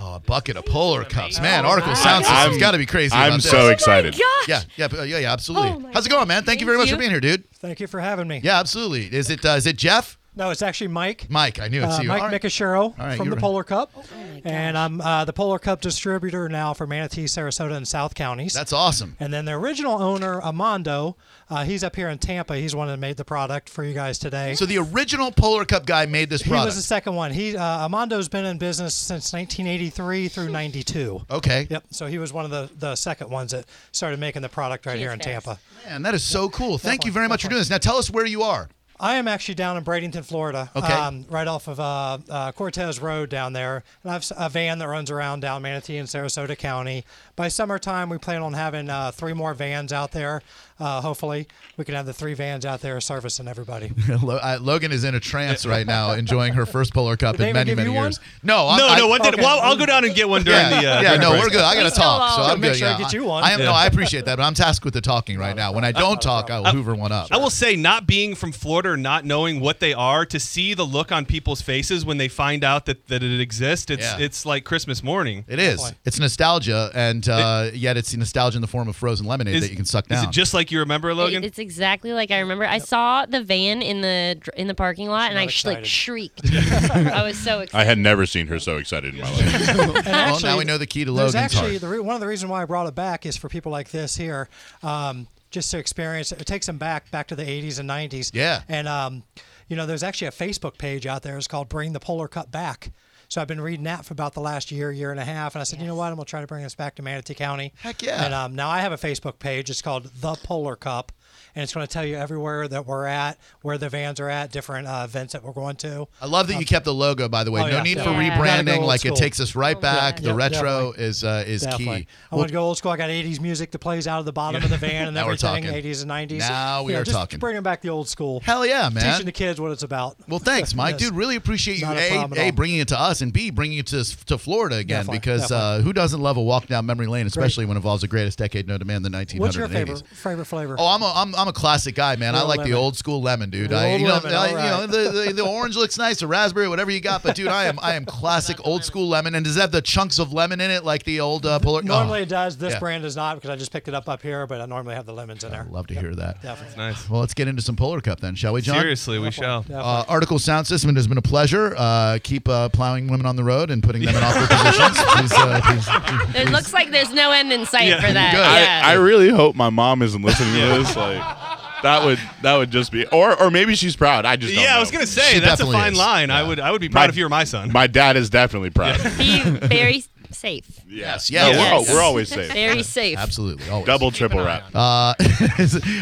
Oh, 0.02 0.14
a 0.14 0.18
bucket 0.20 0.56
of 0.56 0.64
polar 0.64 1.04
cups, 1.04 1.38
man! 1.42 1.64
Artikal 1.64 1.94
sound 1.94 2.24
system's 2.24 2.52
I'm- 2.52 2.58
got 2.58 2.70
to 2.70 2.78
be 2.78 2.86
crazy. 2.86 3.14
I'm 3.14 3.32
about 3.32 3.42
so 3.42 3.64
this. 3.66 3.72
excited. 3.74 4.14
Gosh. 4.14 4.48
Yeah, 4.48 4.62
yeah, 4.76 5.04
yeah, 5.04 5.18
yeah, 5.18 5.30
absolutely. 5.30 5.72
Oh 5.72 5.90
How's 5.92 6.06
it 6.06 6.08
going, 6.08 6.26
man? 6.26 6.42
Thank, 6.42 6.60
you 6.60 6.64
very 6.66 6.78
much 6.78 6.88
you. 6.88 6.94
for 6.94 6.98
being 7.00 7.10
here, 7.10 7.20
dude. 7.20 7.44
Thank 7.56 7.80
you 7.80 7.86
for 7.86 8.00
having 8.00 8.26
me. 8.26 8.40
Yeah, 8.42 8.58
absolutely. 8.58 9.14
Is 9.14 9.28
it 9.28 9.44
uh, 9.44 9.50
is 9.50 9.66
it 9.66 9.76
Jeff? 9.76 10.16
No, 10.36 10.50
it's 10.50 10.62
actually 10.62 10.88
Mike. 10.88 11.26
Mike, 11.28 11.58
I 11.58 11.66
knew 11.68 11.82
it's 11.82 11.98
Uh, 11.98 12.02
you. 12.02 12.08
Mike 12.08 12.22
All 12.22 12.28
right. 12.28 12.40
Mikashiro 12.40 12.96
right, 12.96 13.16
from 13.16 13.30
the 13.30 13.36
right. 13.36 13.40
Polar 13.40 13.64
Cup. 13.64 13.90
Oh 13.96 14.02
and 14.44 14.78
I'm 14.78 15.00
uh, 15.00 15.24
the 15.24 15.32
Polar 15.32 15.58
Cup 15.58 15.80
distributor 15.80 16.48
now 16.48 16.72
for 16.72 16.86
Manatee, 16.86 17.24
Sarasota, 17.24 17.74
and 17.76 17.86
South 17.86 18.14
counties. 18.14 18.52
That's 18.52 18.72
awesome. 18.72 19.16
and 19.20 19.32
then 19.34 19.44
the 19.44 19.52
original 19.52 20.00
owner, 20.00 20.40
Amando, 20.40 21.16
uh, 21.50 21.64
he's 21.64 21.82
up 21.82 21.96
here 21.96 22.08
in 22.08 22.18
Tampa. 22.18 22.56
He's 22.56 22.72
the 22.72 22.78
one 22.78 22.88
that 22.88 22.98
made 22.98 23.16
the 23.16 23.24
product 23.24 23.68
for 23.68 23.82
you 23.84 23.92
guys 23.92 24.18
today. 24.18 24.54
So 24.54 24.66
the 24.66 24.78
original 24.78 25.32
Polar 25.32 25.64
Cup 25.64 25.84
guy 25.84 26.06
made 26.06 26.30
this 26.30 26.42
product. 26.42 26.60
he 26.62 26.66
was 26.66 26.76
the 26.76 26.82
second 26.82 27.16
one. 27.16 27.32
He 27.32 27.56
uh, 27.56 27.88
Amando's 27.88 28.28
been 28.28 28.44
in 28.44 28.56
business 28.56 28.94
since 28.94 29.32
1983 29.32 30.28
through 30.28 30.48
92. 30.50 31.22
okay. 31.30 31.66
Yep. 31.68 31.84
So 31.90 32.06
he 32.06 32.18
was 32.18 32.32
one 32.32 32.44
of 32.44 32.50
the, 32.50 32.70
the 32.78 32.94
second 32.94 33.30
ones 33.30 33.50
that 33.50 33.66
started 33.92 34.20
making 34.20 34.42
the 34.42 34.48
product 34.48 34.86
right 34.86 34.98
here 34.98 35.10
in 35.10 35.18
Cheers, 35.18 35.44
Tampa. 35.44 35.58
Man, 35.84 36.02
that 36.02 36.14
is 36.14 36.22
so 36.22 36.48
cool. 36.48 36.78
Thank 36.78 37.04
you 37.04 37.12
very 37.12 37.28
much 37.28 37.42
for 37.42 37.48
doing 37.48 37.60
this. 37.60 37.68
Now 37.70 37.78
tell 37.78 37.96
us 37.96 38.10
where 38.10 38.26
you 38.26 38.42
are. 38.42 38.68
I 39.00 39.16
am 39.16 39.26
actually 39.26 39.54
down 39.54 39.76
in 39.78 39.84
Bradenton, 39.84 40.24
Florida. 40.24 40.70
Okay. 40.76 40.92
Um, 40.92 41.24
right 41.30 41.48
off 41.48 41.68
of 41.68 41.80
uh, 41.80 42.18
uh, 42.28 42.52
Cortez 42.52 43.00
Road 43.00 43.30
down 43.30 43.54
there. 43.54 43.82
And 44.04 44.10
I 44.10 44.14
have 44.14 44.30
a 44.36 44.48
van 44.50 44.78
that 44.78 44.88
runs 44.88 45.10
around 45.10 45.40
down 45.40 45.62
Manatee 45.62 45.96
and 45.96 46.06
Sarasota 46.06 46.56
County. 46.56 47.04
By 47.34 47.48
summertime, 47.48 48.10
we 48.10 48.18
plan 48.18 48.42
on 48.42 48.52
having 48.52 48.90
uh, 48.90 49.10
three 49.12 49.32
more 49.32 49.54
vans 49.54 49.92
out 49.92 50.12
there. 50.12 50.42
Uh, 50.78 51.00
hopefully, 51.02 51.46
we 51.76 51.84
can 51.84 51.94
have 51.94 52.06
the 52.06 52.12
three 52.12 52.32
vans 52.32 52.64
out 52.64 52.80
there 52.80 53.00
servicing 53.00 53.48
everybody. 53.48 53.92
Uh, 54.40 54.58
Logan 54.60 54.92
is 54.92 55.04
in 55.04 55.14
a 55.14 55.20
trance 55.20 55.64
right 55.66 55.86
now, 55.86 56.12
enjoying 56.20 56.52
her 56.52 56.64
first 56.66 56.92
Polar 56.94 57.16
Cup 57.16 57.36
Did 57.36 57.48
in 57.48 57.52
many, 57.54 57.74
many 57.74 57.90
you 57.90 57.94
one? 57.96 58.04
years. 58.06 58.20
No, 58.42 58.68
I'm, 58.68 58.78
No, 58.78 58.88
I, 58.88 58.98
no. 58.98 59.08
What 59.08 59.22
did? 59.22 59.34
okay. 59.34 59.42
Well, 59.42 59.60
I'll 59.60 59.76
go 59.76 59.86
down 59.86 60.04
and 60.04 60.14
get 60.14 60.28
one 60.28 60.42
during 60.44 60.60
Yeah, 60.60 60.70
the. 60.70 60.76
Uh, 60.76 61.00
yeah, 61.02 61.16
no, 61.16 61.30
break. 61.30 61.42
we're 61.44 61.50
good. 61.50 61.60
I 61.60 61.74
gotta 61.74 61.90
talk, 61.94 62.36
so 62.36 62.42
I'm 62.42 62.60
Make 62.60 62.72
good. 62.72 62.78
sure 62.78 62.88
I 62.88 62.92
yeah, 62.92 62.98
get 62.98 63.12
you 63.12 63.24
one. 63.24 63.44
I 63.44 63.52
am 63.52 63.60
no, 63.60 63.72
I 63.72 63.86
appreciate 63.86 64.24
that, 64.26 64.36
but 64.36 64.42
I'm 64.42 64.54
tasked 64.54 64.84
with 64.84 64.94
the 64.94 65.00
talking 65.00 65.38
right 65.38 65.54
now. 65.56 65.72
When 65.72 65.84
I 65.84 65.92
don't 65.92 66.20
talk, 66.20 66.50
I 66.50 66.60
will 66.60 66.66
hoover 66.70 66.94
one 66.94 67.12
up. 67.12 67.28
I 67.30 67.36
will 67.38 67.50
say, 67.50 67.76
not 67.76 68.06
being 68.06 68.34
from 68.34 68.52
Florida, 68.52 68.89
or 68.90 68.96
not 68.96 69.24
knowing 69.24 69.60
what 69.60 69.80
they 69.80 69.94
are, 69.94 70.26
to 70.26 70.38
see 70.40 70.74
the 70.74 70.84
look 70.84 71.10
on 71.12 71.24
people's 71.24 71.62
faces 71.62 72.04
when 72.04 72.18
they 72.18 72.28
find 72.28 72.62
out 72.64 72.86
that, 72.86 73.06
that 73.08 73.22
it 73.22 73.40
exists, 73.40 73.90
it's 73.90 74.02
Yeah. 74.02 74.18
it's 74.18 74.44
like 74.44 74.64
Christmas 74.64 75.02
morning. 75.02 75.44
It 75.48 75.58
is. 75.58 75.76
Definitely. 75.80 75.98
It's 76.04 76.18
nostalgia, 76.20 76.90
and 76.94 77.28
uh, 77.28 77.70
yet 77.72 77.96
it's 77.96 78.14
nostalgia 78.16 78.56
in 78.58 78.62
the 78.62 78.66
form 78.68 78.88
of 78.88 78.96
frozen 78.96 79.26
lemonade 79.26 79.54
Is- 79.54 79.62
that 79.62 79.70
you 79.70 79.76
can 79.76 79.84
suck 79.84 80.04
Is 80.10 80.16
down. 80.20 80.28
it 80.28 80.32
just 80.32 80.52
like 80.54 80.70
you 80.70 80.80
remember, 80.80 81.14
Logan? 81.14 81.44
It's 81.44 81.58
exactly 81.58 82.12
like 82.12 82.30
I 82.30 82.40
remember. 82.40 82.64
I 82.66 82.78
saw 82.78 83.24
the 83.26 83.42
van 83.42 83.82
in 83.82 84.00
the 84.00 84.40
in 84.56 84.66
the 84.66 84.74
parking 84.74 85.08
lot, 85.08 85.30
and 85.30 85.38
I 85.38 85.46
sh- 85.46 85.64
like 85.64 85.84
shrieked. 85.84 86.42
I 86.92 87.22
was 87.22 87.38
so 87.38 87.60
excited. 87.60 87.80
I 87.80 87.84
had 87.84 87.98
never 87.98 88.26
seen 88.26 88.46
her 88.48 88.58
so 88.58 88.76
excited 88.78 89.14
in 89.14 89.20
my 89.20 89.30
life. 89.30 89.68
And 89.70 89.78
well, 89.78 90.02
actually, 90.06 90.48
now 90.50 90.58
we 90.58 90.64
know 90.64 90.78
the 90.78 90.86
key 90.86 91.04
to 91.04 91.12
There's 91.12 91.34
Logan's 91.34 91.34
actually 91.54 91.70
heart. 91.72 91.80
the 91.82 91.88
re- 91.88 91.98
one 92.00 92.14
of 92.14 92.20
the 92.20 92.26
reasons 92.26 92.50
why 92.50 92.62
I 92.62 92.64
brought 92.64 92.86
it 92.86 92.94
back 92.94 93.26
is 93.26 93.36
for 93.36 93.48
people 93.48 93.70
like 93.70 93.90
this 93.90 94.16
here, 94.16 94.48
um, 94.82 95.26
just 95.50 95.70
to 95.72 95.78
experience 95.78 96.32
it. 96.32 96.40
It 96.40 96.46
takes 96.46 96.66
them 96.66 96.78
back 96.78 97.10
back 97.10 97.28
to 97.28 97.36
the 97.36 97.44
80s 97.44 97.78
and 97.78 97.88
90s. 97.88 98.30
Yeah. 98.32 98.62
And 98.68 98.88
um, 98.88 99.24
you 99.68 99.76
know, 99.76 99.86
there's 99.86 100.02
actually 100.02 100.28
a 100.28 100.32
Facebook 100.32 100.78
page 100.78 101.06
out 101.06 101.22
there. 101.22 101.36
It's 101.36 101.46
called 101.46 101.68
Bring 101.68 101.92
the 101.92 102.00
Polar 102.00 102.28
Cup 102.28 102.50
Back. 102.50 102.92
So 103.28 103.40
I've 103.40 103.46
been 103.46 103.60
reading 103.60 103.84
that 103.84 104.04
for 104.04 104.12
about 104.12 104.34
the 104.34 104.40
last 104.40 104.72
year, 104.72 104.90
year 104.90 105.12
and 105.12 105.20
a 105.20 105.24
half, 105.24 105.54
and 105.54 105.60
I 105.60 105.64
said, 105.64 105.80
you 105.80 105.86
know 105.86 105.94
what, 105.94 106.08
I'm 106.08 106.16
gonna 106.16 106.24
try 106.24 106.40
to 106.40 106.48
bring 106.48 106.64
this 106.64 106.74
back 106.74 106.96
to 106.96 107.02
Manatee 107.02 107.34
County. 107.34 107.72
Heck 107.80 108.02
yeah. 108.02 108.24
And 108.24 108.34
um, 108.34 108.56
now 108.56 108.68
I 108.68 108.80
have 108.80 108.90
a 108.90 108.96
Facebook 108.96 109.38
page. 109.38 109.70
It's 109.70 109.82
called 109.82 110.06
The 110.20 110.34
Polar 110.34 110.74
Cup. 110.74 111.12
And 111.54 111.62
it's 111.62 111.72
going 111.74 111.86
to 111.86 111.92
tell 111.92 112.04
you 112.04 112.16
everywhere 112.16 112.68
that 112.68 112.86
we're 112.86 113.06
at, 113.06 113.38
where 113.62 113.78
the 113.78 113.88
vans 113.88 114.20
are 114.20 114.28
at, 114.28 114.52
different 114.52 114.86
uh, 114.86 115.02
events 115.04 115.32
that 115.32 115.42
we're 115.42 115.52
going 115.52 115.76
to. 115.76 116.06
I 116.20 116.26
love 116.26 116.48
that 116.48 116.58
you 116.58 116.66
kept 116.66 116.84
the 116.84 116.94
logo, 116.94 117.28
by 117.28 117.44
the 117.44 117.50
way. 117.50 117.60
Oh, 117.62 117.66
no 117.66 117.76
yeah, 117.78 117.82
need 117.82 117.94
definitely. 117.96 118.26
for 118.26 118.30
Yeah. 118.30 118.38
Gotta 118.38 118.64
go 118.64 118.70
rebranding. 118.72 118.78
old 118.78 118.86
Like 118.86 119.04
it 119.04 119.16
takes 119.16 119.40
us 119.40 119.54
right 119.54 119.80
back. 119.80 120.16
the 120.20 120.28
Yep, 120.28 120.36
retro 120.36 120.60
definitely. 120.92 121.04
is 121.04 121.24
uh, 121.24 121.44
is 121.46 121.62
Definitely. 121.62 122.00
key. 122.02 122.06
I 122.32 122.36
want 122.36 122.48
to 122.48 122.52
go 122.52 122.62
old 122.62 122.78
school. 122.78 122.90
I 122.92 122.96
got 122.96 123.10
80s 123.10 123.40
music 123.40 123.70
that 123.72 123.78
plays 123.80 124.06
out 124.06 124.18
of 124.20 124.24
the 124.24 124.32
bottom 124.32 124.62
of 124.62 124.70
the 124.70 124.76
van 124.78 125.06
and 125.06 125.14
Now 125.14 125.26
we're 125.26 125.32
everything, 125.32 125.64
talking. 125.64 125.82
80s 125.84 126.02
and 126.02 126.10
90s. 126.10 126.38
Now 126.40 126.82
we 126.82 126.92
You 126.92 126.96
know, 126.96 127.00
are 127.00 127.04
just 127.04 127.16
talking. 127.16 127.38
Bringing 127.38 127.62
back 127.62 127.80
the 127.82 127.88
old 127.90 128.08
school. 128.08 128.40
Hell 128.40 128.64
yeah, 128.66 128.88
man. 128.88 129.12
Teaching 129.12 129.26
the 129.26 129.32
kids 129.32 129.60
what 129.60 129.72
it's 129.72 129.82
about. 129.82 130.16
Well, 130.28 130.38
thanks, 130.38 130.74
Mike. 130.74 130.92
Yes. 131.00 131.08
Dude, 131.08 131.14
really 131.16 131.36
appreciate 131.36 131.78
you 131.78 131.86
Not 131.86 131.96
a 131.96 132.40
a, 132.40 132.48
a 132.48 132.50
bringing 132.50 132.78
it 132.80 132.88
to 132.88 133.00
us 133.00 133.20
and 133.20 133.32
b 133.32 133.50
bringing 133.50 133.78
it 133.78 133.86
to 133.88 134.04
to 134.26 134.38
Florida 134.38 134.76
again 134.76 135.00
Definitely, 135.06 135.18
because 135.18 135.50
uh, 135.52 135.80
who 135.82 135.92
doesn't 135.92 136.20
love 136.20 136.36
a 136.36 136.42
walk 136.42 136.66
down 136.66 136.86
memory 136.86 137.06
lane, 137.06 137.26
especially 137.26 137.64
when 137.64 137.76
it 137.76 137.78
involves 137.78 138.02
the 138.02 138.08
greatest 138.08 138.38
decade 138.38 138.66
known 138.68 138.78
to 138.78 138.84
man, 138.84 139.02
the 139.02 139.08
1980s. 139.08 139.38
What's 139.40 139.56
your 139.56 139.68
favorite 139.68 140.02
favorite 140.08 140.44
flavor? 140.46 140.76
Oh, 140.78 140.86
I'm 140.86 141.02
a, 141.02 141.12
I'm, 141.14 141.29
I'm 141.36 141.48
a 141.48 141.52
classic 141.52 141.94
guy, 141.94 142.16
man. 142.16 142.34
I 142.34 142.38
Real 142.38 142.48
like 142.48 142.64
the 142.64 142.72
old 142.74 142.96
school 142.96 143.22
lemon, 143.22 143.50
dude. 143.50 143.70
The 143.70 143.76
I, 143.76 143.92
old 143.92 144.00
you 144.00 144.06
know, 144.08 144.14
lemon, 144.14 144.32
I- 144.32 144.36
all 144.36 144.48
you 144.48 144.54
know, 144.54 144.86
the, 144.86 145.26
the, 145.26 145.32
the 145.32 145.46
orange 145.46 145.76
looks 145.76 145.98
nice, 145.98 146.20
the 146.20 146.26
raspberry, 146.26 146.68
whatever 146.68 146.90
you 146.90 147.00
got. 147.00 147.22
But 147.22 147.36
dude, 147.36 147.48
I 147.48 147.64
am 147.64 147.78
I 147.80 147.94
am 147.94 148.04
classic 148.06 148.58
old 148.66 148.84
school 148.84 149.08
lemon. 149.08 149.34
And 149.34 149.44
does 149.44 149.54
that 149.56 149.62
have 149.62 149.72
the 149.72 149.82
chunks 149.82 150.18
of 150.18 150.32
lemon 150.32 150.60
in 150.60 150.70
it 150.70 150.84
like 150.84 151.04
the 151.04 151.20
old 151.20 151.46
uh, 151.46 151.58
Polar? 151.58 151.80
Cup? 151.80 151.88
Normally 151.88 152.20
oh, 152.20 152.22
it 152.22 152.28
does. 152.28 152.56
This 152.56 152.74
yeah. 152.74 152.78
brand 152.78 153.02
does 153.02 153.16
not 153.16 153.36
because 153.36 153.50
I 153.50 153.56
just 153.56 153.72
picked 153.72 153.88
it 153.88 153.94
up 153.94 154.08
up 154.08 154.22
here, 154.22 154.46
but 154.46 154.60
I 154.60 154.66
normally 154.66 154.94
have 154.94 155.06
the 155.06 155.12
lemons 155.12 155.44
in 155.44 155.50
there. 155.50 155.66
Love 155.70 155.86
to 155.88 155.94
hear 155.94 156.14
that. 156.14 156.42
Definitely. 156.42 156.76
Nice. 156.76 157.08
Well, 157.08 157.20
let's 157.20 157.34
get 157.34 157.48
into 157.48 157.62
some 157.62 157.76
Polar 157.76 158.00
Cup 158.00 158.20
then, 158.20 158.34
shall 158.34 158.52
we, 158.52 158.60
John? 158.62 158.78
Seriously, 158.80 159.18
we 159.18 159.30
shall. 159.30 159.64
Uh, 159.72 160.04
Artikal 160.04 160.40
Sound 160.40 160.66
System, 160.66 160.90
it 160.90 160.96
has 160.96 161.06
been 161.06 161.18
a 161.18 161.22
pleasure. 161.22 161.74
Uh, 161.76 162.18
keep 162.22 162.48
uh, 162.48 162.68
plowing 162.68 163.08
women 163.08 163.26
on 163.26 163.36
the 163.36 163.44
road 163.44 163.70
and 163.70 163.82
putting 163.82 164.02
them 164.04 164.14
in 164.14 164.22
awkward 164.22 164.48
positions. 164.50 164.98
Please, 164.98 165.32
uh, 165.32 165.60
please, 165.64 166.36
It 166.36 166.50
looks 166.50 166.72
like 166.72 166.90
there's 166.90 167.12
no 167.12 167.30
end 167.32 167.52
in 167.52 167.66
sight 167.66 167.88
Yeah. 167.88 168.00
for 168.00 168.12
that. 168.12 168.34
Yeah. 168.34 168.86
I, 168.86 168.92
I 168.92 168.94
really 168.94 169.28
hope 169.30 169.54
my 169.56 169.70
mom 169.70 170.02
isn't 170.02 170.22
listening 170.22 170.54
to 170.54 170.60
this. 170.78 170.96
Like 170.96 171.09
that 171.18 172.02
would 172.04 172.18
that 172.42 172.56
would 172.56 172.70
just 172.70 172.92
be 172.92 173.06
or 173.06 173.40
or 173.40 173.50
maybe 173.50 173.74
she's 173.74 173.96
proud. 173.96 174.24
I 174.24 174.36
just 174.36 174.54
don't 174.54 174.62
Yeah, 174.64 174.76
I 174.76 174.80
was 174.80 174.90
gonna 174.90 175.06
say 175.06 175.22
She 175.34 175.38
that's 175.40 175.54
a 175.60 175.64
definitely 175.64 175.72
fine 175.76 175.92
is. 175.92 175.98
line. 175.98 176.30
I 176.30 176.42
would 176.42 176.60
I 176.60 176.70
would 176.70 176.80
be 176.80 176.88
proud 176.88 177.02
My- 177.06 177.08
if 177.08 177.16
you 177.16 177.24
were 177.24 177.28
my 177.30 177.44
son. 177.44 177.72
My 177.72 177.86
dad 177.86 178.16
is 178.16 178.30
definitely 178.30 178.70
proud. 178.70 178.98
Be 179.18 179.40
very 179.42 180.04
safe. 180.32 180.80
Yes, 180.86 181.28
yeah, 181.30 181.48
yes. 181.48 181.56
we're, 181.58 181.64
al- 181.74 181.80
Yes. 181.82 181.90
we're 181.92 182.00
always 182.02 182.28
safe. 182.28 182.52
Very 182.52 182.82
safe. 182.84 183.18
Absolutely. 183.18 183.68
Always. 183.68 183.86
Double, 183.86 184.10
triple 184.12 184.44
wrap. 184.44 184.62
Uh, 184.72 185.14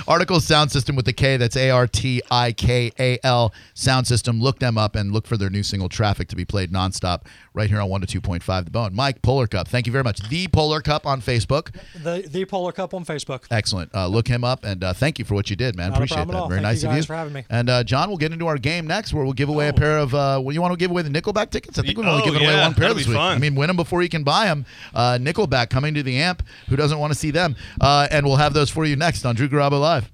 Artikal 0.07 0.41
Sound 0.41 0.71
System 0.71 0.97
with 0.97 1.05
the 1.07 1.13
K. 1.13 1.37
That's 1.39 1.57
A 1.57 1.71
R 1.71 1.87
T 1.87 2.23
I 2.31 2.53
K 2.53 2.91
A 2.99 3.19
L 3.25 3.55
Sound 3.75 4.07
System. 4.07 4.41
Look 4.41 4.59
them 4.59 4.77
up 4.79 4.97
and 4.97 5.13
look 5.13 5.27
for 5.27 5.37
their 5.37 5.51
new 5.51 5.63
single 5.63 5.89
"Traffic" 5.89 6.29
to 6.29 6.37
be 6.37 6.45
played 6.45 6.71
nonstop 6.73 7.23
right 7.59 7.69
here 7.69 7.81
on 7.81 7.89
one 7.91 8.01
to 8.01 8.07
two 8.07 8.21
point 8.23 8.43
five 8.43 8.65
The 8.65 8.71
Bone. 8.71 8.95
Mike 8.95 9.21
Polar 9.21 9.47
Cup. 9.47 9.69
Thank 9.69 9.87
you 9.87 9.93
very 9.93 10.05
much. 10.05 10.27
The 10.29 10.49
Polar 10.49 10.81
Cup 10.81 11.05
on 11.07 11.21
Facebook. 11.21 11.75
The 12.03 12.27
the 12.27 12.45
Polar 12.47 12.73
Cup 12.73 12.95
on 12.95 13.05
Facebook. 13.05 13.45
Excellent. 13.51 13.95
Uh, 13.95 14.07
look 14.07 14.27
him 14.29 14.45
up 14.45 14.65
and 14.65 14.83
uh, 14.83 14.93
thank 14.95 15.19
you 15.19 15.25
for 15.27 15.35
what 15.35 15.51
you 15.51 15.57
did, 15.57 15.77
man. 15.77 15.91
Not 15.91 15.97
Appreciate 15.99 16.17
problem 16.17 16.35
that. 16.35 16.39
at 16.39 16.43
all. 16.43 16.49
Very 16.49 16.59
Thank 16.61 16.69
nice 16.73 16.83
you 16.83 16.89
of 16.89 16.95
you 16.95 16.99
guys 17.01 17.07
for 17.07 17.15
having 17.15 17.33
me. 17.35 17.45
And 17.51 17.69
uh, 17.69 17.85
John, 17.85 18.09
we'll 18.09 18.17
get 18.19 18.33
into 18.33 18.47
our 18.47 18.57
game 18.59 18.87
next, 18.87 19.13
where 19.13 19.25
we'll 19.25 19.33
give 19.35 19.49
away 19.51 19.69
a 19.69 19.73
pair 19.75 19.99
of. 19.99 20.15
Uh, 20.15 20.41
well, 20.43 20.53
you 20.55 20.63
want 20.63 20.73
to 20.73 20.79
give 20.79 20.91
away 20.91 21.03
the 21.03 21.11
Nickelback 21.11 21.51
tickets? 21.51 21.79
I 21.79 21.83
think 21.83 21.99
we've 21.99 22.07
only 22.07 22.23
Oh, 22.23 22.25
given 22.25 22.43
away 22.43 22.55
one 22.61 22.73
pair 22.75 22.83
That'll 22.83 22.97
this 22.97 23.07
be 23.07 23.11
week. 23.11 23.19
fun. 23.19 23.37
I 23.37 23.39
mean, 23.39 23.55
win 23.55 23.67
them 23.67 23.77
before 23.77 24.03
you 24.03 24.09
can 24.09 24.23
buy 24.25 24.47
them. 24.47 24.65
Uh, 24.95 25.19
Nickelback 25.21 25.69
coming 25.71 25.95
to 25.95 26.03
the 26.03 26.17
amp. 26.19 26.43
Who 26.69 26.77
doesn't 26.77 26.99
want 26.99 27.13
to 27.13 27.19
see 27.19 27.31
them? 27.31 27.57
Uh, 27.81 28.07
and 28.11 28.25
we'll 28.25 28.37
have 28.37 28.55
those 28.55 28.71
for 28.71 28.85
you 28.87 28.97
next 28.97 29.25
on 29.27 29.35
Drew 29.35 29.49
Garabo 29.49 29.81
Live. 29.81 30.13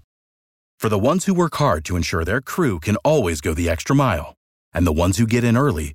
For 0.78 0.88
the 0.88 0.98
ones 0.98 1.24
who 1.26 1.34
work 1.34 1.54
hard 1.56 1.84
to 1.86 1.96
ensure 1.96 2.24
their 2.24 2.40
crew 2.40 2.78
can 2.80 2.96
always 2.96 3.40
go 3.40 3.54
the 3.54 3.68
extra 3.70 3.94
mile, 3.94 4.34
and 4.72 4.86
the 4.86 4.92
ones 4.92 5.18
who 5.18 5.26
get 5.26 5.44
in 5.44 5.56
early 5.56 5.94